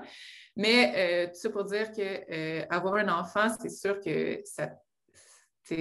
Mais 0.56 0.92
euh, 0.96 1.26
tout 1.28 1.38
ça 1.38 1.50
pour 1.50 1.64
dire 1.64 1.92
qu'avoir 1.92 2.94
euh, 2.94 2.98
un 2.98 3.08
enfant, 3.08 3.48
c'est 3.60 3.70
sûr 3.70 4.00
que 4.00 4.40
ça 4.44 4.70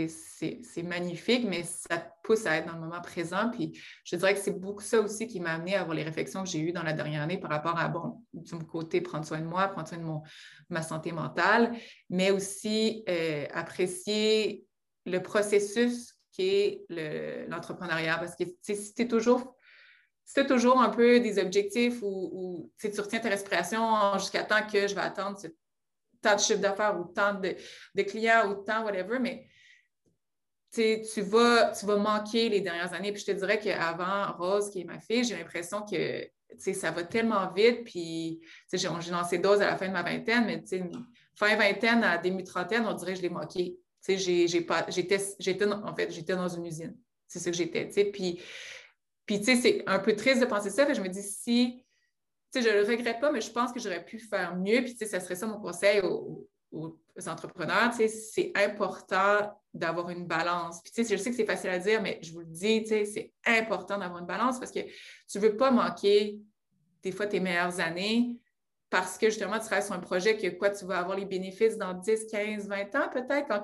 c'est 0.07 0.83
magnifique, 0.83 1.45
mais 1.47 1.63
ça 1.63 1.97
pousse 2.23 2.45
à 2.45 2.57
être 2.57 2.67
dans 2.67 2.73
le 2.73 2.79
moment 2.79 3.01
présent. 3.01 3.49
Puis 3.51 3.79
je 4.03 4.15
dirais 4.15 4.33
que 4.33 4.39
c'est 4.39 4.59
beaucoup 4.59 4.81
ça 4.81 4.99
aussi 4.99 5.27
qui 5.27 5.39
m'a 5.39 5.53
amené 5.53 5.75
à 5.75 5.81
avoir 5.81 5.95
les 5.95 6.03
réflexions 6.03 6.43
que 6.43 6.49
j'ai 6.49 6.59
eues 6.59 6.71
dans 6.71 6.83
la 6.83 6.93
dernière 6.93 7.21
année 7.21 7.37
par 7.37 7.49
rapport 7.49 7.77
à, 7.77 7.87
bon, 7.87 8.23
du 8.33 8.55
côté, 8.65 9.01
prendre 9.01 9.25
soin 9.25 9.39
de 9.39 9.45
moi, 9.45 9.67
prendre 9.67 9.87
soin 9.87 9.97
de 9.97 10.03
mon, 10.03 10.21
ma 10.69 10.81
santé 10.81 11.11
mentale, 11.11 11.75
mais 12.09 12.31
aussi 12.31 13.03
euh, 13.09 13.45
apprécier 13.53 14.65
le 15.05 15.21
processus 15.21 16.15
qui 16.31 16.47
est 16.47 16.85
l'entrepreneuriat. 17.47 18.17
parce 18.17 18.35
que 18.35 18.43
si 18.61 18.93
tu 18.93 19.01
es 19.01 19.07
toujours 19.07 19.55
c'est 20.31 20.45
toujours 20.45 20.79
un 20.79 20.89
peu 20.89 21.19
des 21.19 21.39
objectifs 21.39 22.03
où, 22.03 22.71
tu 22.79 22.87
retiens 23.01 23.19
ta 23.19 23.29
respiration 23.29 24.13
jusqu'à 24.19 24.43
temps 24.43 24.61
que 24.71 24.87
je 24.87 24.93
vais 24.93 25.01
attendre 25.01 25.39
tant 26.21 26.35
de 26.35 26.39
chiffre 26.39 26.59
d'affaires 26.59 26.99
ou 26.99 27.05
tant 27.05 27.33
de, 27.33 27.55
de, 27.95 28.03
clients 28.03 28.47
ou 28.47 28.63
tant 28.63 28.83
whatever, 28.83 29.17
mais 29.17 29.47
tu 30.71 31.21
vas, 31.21 31.71
tu 31.71 31.85
vas 31.85 31.97
manquer 31.97 32.49
les 32.49 32.61
dernières 32.61 32.93
années. 32.93 33.11
Puis 33.11 33.21
je 33.21 33.27
te 33.27 33.37
dirais 33.37 33.59
qu'avant 33.59 34.31
Rose, 34.37 34.69
qui 34.69 34.81
est 34.81 34.85
ma 34.85 34.99
fille, 34.99 35.23
j'ai 35.23 35.35
l'impression 35.35 35.83
que 35.83 36.27
ça 36.73 36.91
va 36.91 37.03
tellement 37.03 37.51
vite. 37.51 37.83
Puis 37.85 38.41
j'ai 38.71 38.87
lancé 38.87 39.37
dose 39.39 39.61
à 39.61 39.67
la 39.67 39.77
fin 39.77 39.87
de 39.87 39.93
ma 39.93 40.03
vingtaine, 40.03 40.45
mais 40.45 40.63
fin 41.35 41.55
vingtaine 41.55 42.03
à 42.03 42.17
début 42.17 42.43
trentaine, 42.43 42.85
on 42.85 42.93
dirait 42.93 43.13
que 43.13 43.17
je 43.17 43.23
l'ai 43.23 43.29
manqué. 43.29 43.77
J'étais 44.07 45.65
en 45.67 45.95
fait, 45.95 46.11
j'étais 46.11 46.35
dans 46.35 46.47
une 46.47 46.65
usine. 46.65 46.95
C'est 47.27 47.39
ce 47.39 47.49
que 47.49 47.55
j'étais. 47.55 47.85
Puis, 48.11 48.41
puis 49.25 49.43
c'est 49.43 49.83
un 49.87 49.99
peu 49.99 50.15
triste 50.15 50.41
de 50.41 50.45
penser 50.45 50.69
ça. 50.69 50.91
je 50.91 51.01
me 51.01 51.09
dis, 51.09 51.21
si, 51.21 51.85
je 52.53 52.59
ne 52.59 52.81
le 52.81 52.87
regrette 52.87 53.19
pas, 53.19 53.31
mais 53.31 53.41
je 53.41 53.51
pense 53.51 53.71
que 53.71 53.79
j'aurais 53.79 54.03
pu 54.03 54.19
faire 54.19 54.55
mieux. 54.55 54.81
Puis 54.81 54.95
ça 54.95 55.19
serait 55.19 55.35
ça 55.35 55.45
mon 55.45 55.59
conseil 55.59 56.01
aux 56.01 56.47
entrepreneurs, 57.27 57.91
c'est 57.93 58.51
important 58.55 59.51
d'avoir 59.73 60.09
une 60.09 60.25
balance. 60.25 60.81
Puis, 60.81 61.05
je 61.05 61.15
sais 61.15 61.29
que 61.29 61.35
c'est 61.35 61.45
facile 61.45 61.69
à 61.69 61.79
dire, 61.79 62.01
mais 62.01 62.19
je 62.21 62.31
vous 62.31 62.39
le 62.39 62.45
dis, 62.45 62.85
c'est 62.87 63.33
important 63.45 63.97
d'avoir 63.97 64.19
une 64.19 64.27
balance 64.27 64.59
parce 64.59 64.71
que 64.71 64.79
tu 64.79 65.37
ne 65.37 65.41
veux 65.41 65.57
pas 65.57 65.71
manquer 65.71 66.39
des 67.03 67.11
fois 67.11 67.27
tes 67.27 67.39
meilleures 67.39 67.79
années 67.79 68.35
parce 68.89 69.17
que 69.17 69.27
justement, 69.27 69.59
tu 69.59 69.65
travailles 69.65 69.85
sur 69.85 69.93
un 69.93 69.99
projet 69.99 70.35
que 70.35 70.47
quoi, 70.57 70.71
tu 70.71 70.85
vas 70.85 70.99
avoir 70.99 71.17
les 71.17 71.25
bénéfices 71.25 71.77
dans 71.77 71.93
10, 71.93 72.25
15, 72.25 72.67
20 72.67 72.95
ans 72.95 73.09
peut-être, 73.11 73.47
quand, 73.47 73.61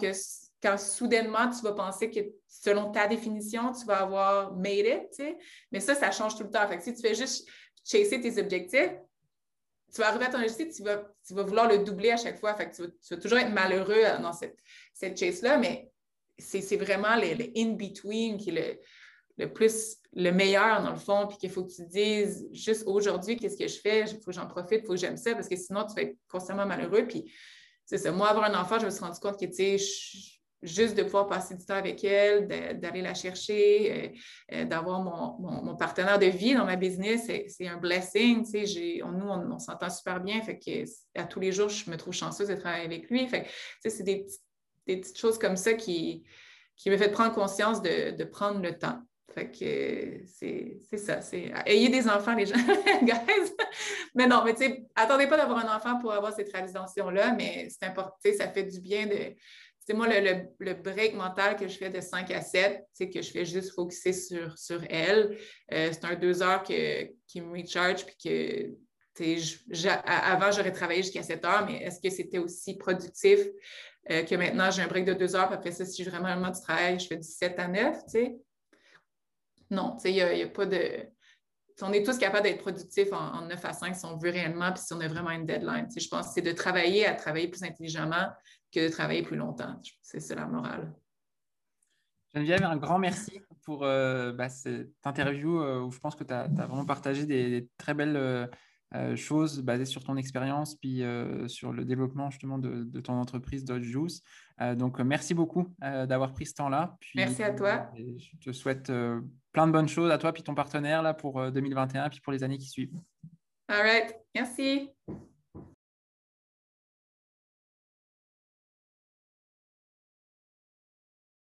quand 0.61 0.77
soudainement 0.77 1.49
tu 1.49 1.63
vas 1.63 1.73
penser 1.73 2.09
que 2.11 2.19
selon 2.47 2.91
ta 2.91 3.07
définition, 3.07 3.71
tu 3.71 3.85
vas 3.85 4.01
avoir 4.01 4.55
made 4.55 4.85
it, 4.85 5.35
mais 5.71 5.79
ça, 5.79 5.95
ça 5.95 6.11
change 6.11 6.35
tout 6.35 6.43
le 6.43 6.51
temps. 6.51 6.67
Fait 6.67 6.79
si 6.79 6.93
tu 6.93 7.01
fais 7.01 7.15
juste 7.15 7.47
chasser 7.83 8.21
tes 8.21 8.39
objectifs, 8.39 8.91
tu 9.95 10.01
vas 10.01 10.09
arriver 10.09 10.25
à 10.25 10.29
ton 10.29 10.39
objectif, 10.39 10.75
tu 10.75 10.83
vas, 10.83 11.09
tu 11.25 11.33
vas 11.33 11.43
vouloir 11.43 11.69
le 11.69 11.77
doubler 11.77 12.11
à 12.11 12.17
chaque 12.17 12.37
fois. 12.37 12.53
Fait 12.53 12.69
que 12.69 12.75
tu, 12.75 12.81
vas, 12.81 13.17
toujours 13.17 13.37
être 13.37 13.53
malheureux 13.53 14.03
dans 14.21 14.33
cette, 14.33 14.57
cette 14.93 15.17
chase-là, 15.17 15.57
mais 15.57 15.89
c'est 16.37 16.75
vraiment 16.75 17.15
le, 17.15 17.57
in-between 17.57 18.37
qui 18.37 18.49
est 18.49 18.81
le, 19.37 19.53
plus, 19.53 19.95
le 20.11 20.31
meilleur 20.31 20.83
dans 20.83 20.91
le 20.91 20.97
fond, 20.97 21.27
puis 21.27 21.37
qu'il 21.37 21.49
faut 21.49 21.63
que 21.63 21.71
tu 21.71 21.85
dises 21.85 22.45
juste 22.51 22.83
aujourd'hui, 22.85 23.37
qu'est-ce 23.37 23.57
que 23.57 23.67
je 23.67 23.79
fais, 23.79 24.01
il 24.01 24.17
faut 24.17 24.31
que 24.31 24.33
j'en 24.33 24.47
profite, 24.47 24.81
il 24.83 24.85
faut 24.85 24.93
que 24.93 24.99
j'aime 24.99 25.15
ça, 25.15 25.33
parce 25.33 25.47
que 25.47 25.55
sinon, 25.55 25.85
tu 25.85 25.95
vas 25.95 26.01
être 26.01 26.17
constamment 26.27 26.65
malheureux. 26.65 27.07
Puis, 27.07 27.33
c'est 27.85 27.97
ça. 27.97 28.11
Moi, 28.11 28.27
avoir 28.27 28.51
un 28.51 28.59
enfant, 28.59 28.79
je 28.79 28.85
me 28.85 28.89
suis 28.91 29.01
rendu 29.01 29.19
compte 29.19 29.39
que, 29.39 29.45
tu 29.45 29.53
sais, 29.53 29.77
juste 30.61 30.95
de 30.95 31.03
pouvoir 31.03 31.27
passer 31.27 31.55
du 31.55 31.65
temps 31.65 31.75
avec 31.75 32.03
elle, 32.03 32.47
d'aller 32.79 33.01
la 33.01 33.13
chercher, 33.13 33.91
euh, 33.91 34.55
euh, 34.55 34.65
d'avoir 34.65 35.01
mon, 35.01 35.75
partenaire 35.75 36.19
de 36.19 36.25
vie 36.27 36.53
dans 36.53 36.65
ma 36.65 36.75
business, 36.75 37.29
c'est 37.47 37.67
un 37.67 37.77
blessing. 37.77 38.45
nous, 39.03 39.27
on, 39.27 39.59
s'entend 39.59 39.89
super 39.89 40.21
bien. 40.21 40.41
Fait 40.41 40.57
que 40.57 40.85
à 41.19 41.25
tous 41.25 41.39
les 41.39 41.51
jours, 41.51 41.69
je 41.69 41.89
me 41.89 41.97
trouve 41.97 42.13
chanceuse 42.13 42.47
de 42.47 42.55
travailler 42.55 42.85
avec 42.85 43.09
lui. 43.09 43.27
Fait 43.27 43.45
c'est 43.85 44.03
des, 44.03 44.25
petites 44.85 45.17
choses 45.17 45.37
comme 45.37 45.57
ça 45.57 45.73
qui, 45.73 46.23
qui 46.75 46.89
me 46.89 46.97
fait 46.97 47.09
prendre 47.09 47.33
conscience 47.33 47.81
de, 47.81 48.23
prendre 48.23 48.61
le 48.61 48.77
temps. 48.77 48.99
Fait 49.33 49.51
que 49.51 50.21
c'est 50.25 50.97
ça. 50.97 51.19
Ayez 51.65 51.89
des 51.89 52.07
enfants, 52.07 52.35
les 52.35 52.45
gens, 52.45 52.55
guys. 53.03 53.53
Mais 54.13 54.27
non, 54.27 54.43
mais 54.45 54.55
tu 54.55 54.63
attendez 54.95 55.27
pas 55.27 55.35
d'avoir 55.35 55.59
un 55.59 55.75
enfant 55.75 55.99
pour 55.99 56.13
avoir 56.13 56.33
cette 56.33 56.51
réalisation-là, 56.53 57.33
mais 57.33 57.67
c'est 57.69 57.85
important, 57.85 58.15
ça 58.37 58.47
fait 58.47 58.63
du 58.63 58.79
bien 58.79 59.07
de, 59.07 59.35
c'est 59.85 59.93
moi, 59.93 60.07
le, 60.07 60.73
break 60.73 61.13
mental 61.13 61.55
que 61.55 61.67
je 61.67 61.77
fais 61.77 61.91
de 61.91 62.01
5 62.01 62.31
à 62.31 62.41
7, 62.41 62.83
c'est 62.91 63.09
que 63.09 63.21
je 63.21 63.31
fais 63.31 63.45
juste 63.45 63.71
focuser 63.73 64.13
sur, 64.13 64.83
elle. 64.89 65.37
Euh, 65.71 65.89
c'est 65.91 66.05
un 66.05 66.15
deux 66.15 66.41
heures 66.41 66.63
qui 66.63 67.41
me 67.41 67.51
recharge, 67.51 68.05
puis 68.05 68.15
que 68.23 68.75
avant, 70.05 70.51
j'aurais 70.51 70.71
travaillé 70.71 71.03
jusqu'à 71.03 71.23
7 71.23 71.45
heures, 71.45 71.65
mais 71.65 71.83
est-ce 71.83 72.01
que 72.01 72.09
c'était 72.09 72.39
aussi 72.39 72.77
productif 72.77 73.39
euh, 74.11 74.23
que 74.23 74.35
maintenant 74.35 74.69
j'ai 74.71 74.81
un 74.81 74.87
break 74.87 75.05
de 75.05 75.13
deux 75.13 75.35
heures, 75.35 75.47
puis 75.47 75.55
après 75.55 75.71
ça, 75.71 75.85
si 75.85 76.03
j'ai 76.03 76.09
vraiment 76.09 76.49
du 76.49 76.61
travail, 76.61 76.99
je 76.99 77.07
fais 77.07 77.17
du 77.17 77.27
7 77.27 77.59
à 77.59 77.67
9, 77.67 77.97
tu 78.05 78.11
sais? 78.11 78.35
Non, 79.71 79.97
il 80.03 80.13
n'y 80.13 80.21
a, 80.21 80.47
pas 80.47 80.65
de. 80.65 81.07
On 81.81 81.91
est 81.91 82.05
tous 82.05 82.17
capables 82.17 82.43
d'être 82.43 82.61
productifs 82.61 83.11
en, 83.11 83.47
9 83.47 83.65
à 83.65 83.73
5 83.73 83.95
si 83.95 84.05
on 84.05 84.17
veut 84.17 84.29
réellement, 84.29 84.71
puis 84.71 84.81
si 84.81 84.93
on 84.93 84.99
a 85.01 85.07
vraiment 85.07 85.31
une 85.31 85.45
deadline. 85.45 85.87
je 85.95 86.07
pense 86.07 86.27
que 86.27 86.33
c'est 86.35 86.41
de 86.41 86.53
travailler 86.53 87.05
à 87.05 87.13
travailler 87.13 87.49
plus 87.49 87.63
intelligemment, 87.63 88.29
que 88.71 88.87
de 88.87 88.89
travailler 88.89 89.23
plus 89.23 89.35
longtemps. 89.35 89.81
C'est 90.01 90.35
la 90.35 90.45
morale. 90.45 90.93
Geneviève, 92.33 92.63
un 92.63 92.77
grand 92.77 92.99
merci 92.99 93.41
pour 93.63 93.83
euh, 93.83 94.33
bah, 94.33 94.49
cette 94.49 94.91
interview 95.03 95.59
euh, 95.61 95.81
où 95.81 95.91
je 95.91 95.99
pense 95.99 96.15
que 96.15 96.23
tu 96.23 96.33
as, 96.33 96.47
vraiment 96.47 96.85
partagé 96.85 97.25
des, 97.25 97.69
très 97.77 97.93
belles 97.93 98.17
euh, 98.17 99.15
choses 99.15 99.61
basées 99.61 99.85
sur 99.85 100.03
ton 100.03 100.15
expérience, 100.15 100.75
puis 100.75 101.03
sur 101.47 101.73
le 101.73 101.83
développement 101.83 102.29
justement 102.29 102.57
de, 102.57 102.99
ton 103.01 103.13
entreprise 103.13 103.65
Dodge 103.65 103.83
Juice. 103.83 104.21
donc, 104.75 104.99
merci 104.99 105.33
beaucoup 105.33 105.73
d'avoir 105.79 106.33
pris 106.33 106.45
ce 106.45 106.53
temps-là. 106.53 106.95
merci 107.15 107.43
à 107.43 107.51
toi. 107.51 107.91
je 107.95 108.37
te 108.39 108.51
souhaite 108.53 108.89
plein 109.55 109.67
de 109.67 109.71
bonnes 109.71 109.87
choses 109.87 110.11
à 110.11 110.17
toi, 110.17 110.33
puis 110.33 110.43
ton 110.43 110.53
partenaire 110.53 111.01
là, 111.01 111.13
pour 111.13 111.49
2021, 111.49 112.09
puis 112.09 112.19
pour 112.19 112.33
les 112.33 112.43
années 112.43 112.57
qui 112.57 112.67
suivent. 112.67 112.91
All 113.69 113.81
right. 113.81 114.15
Merci. 114.35 114.91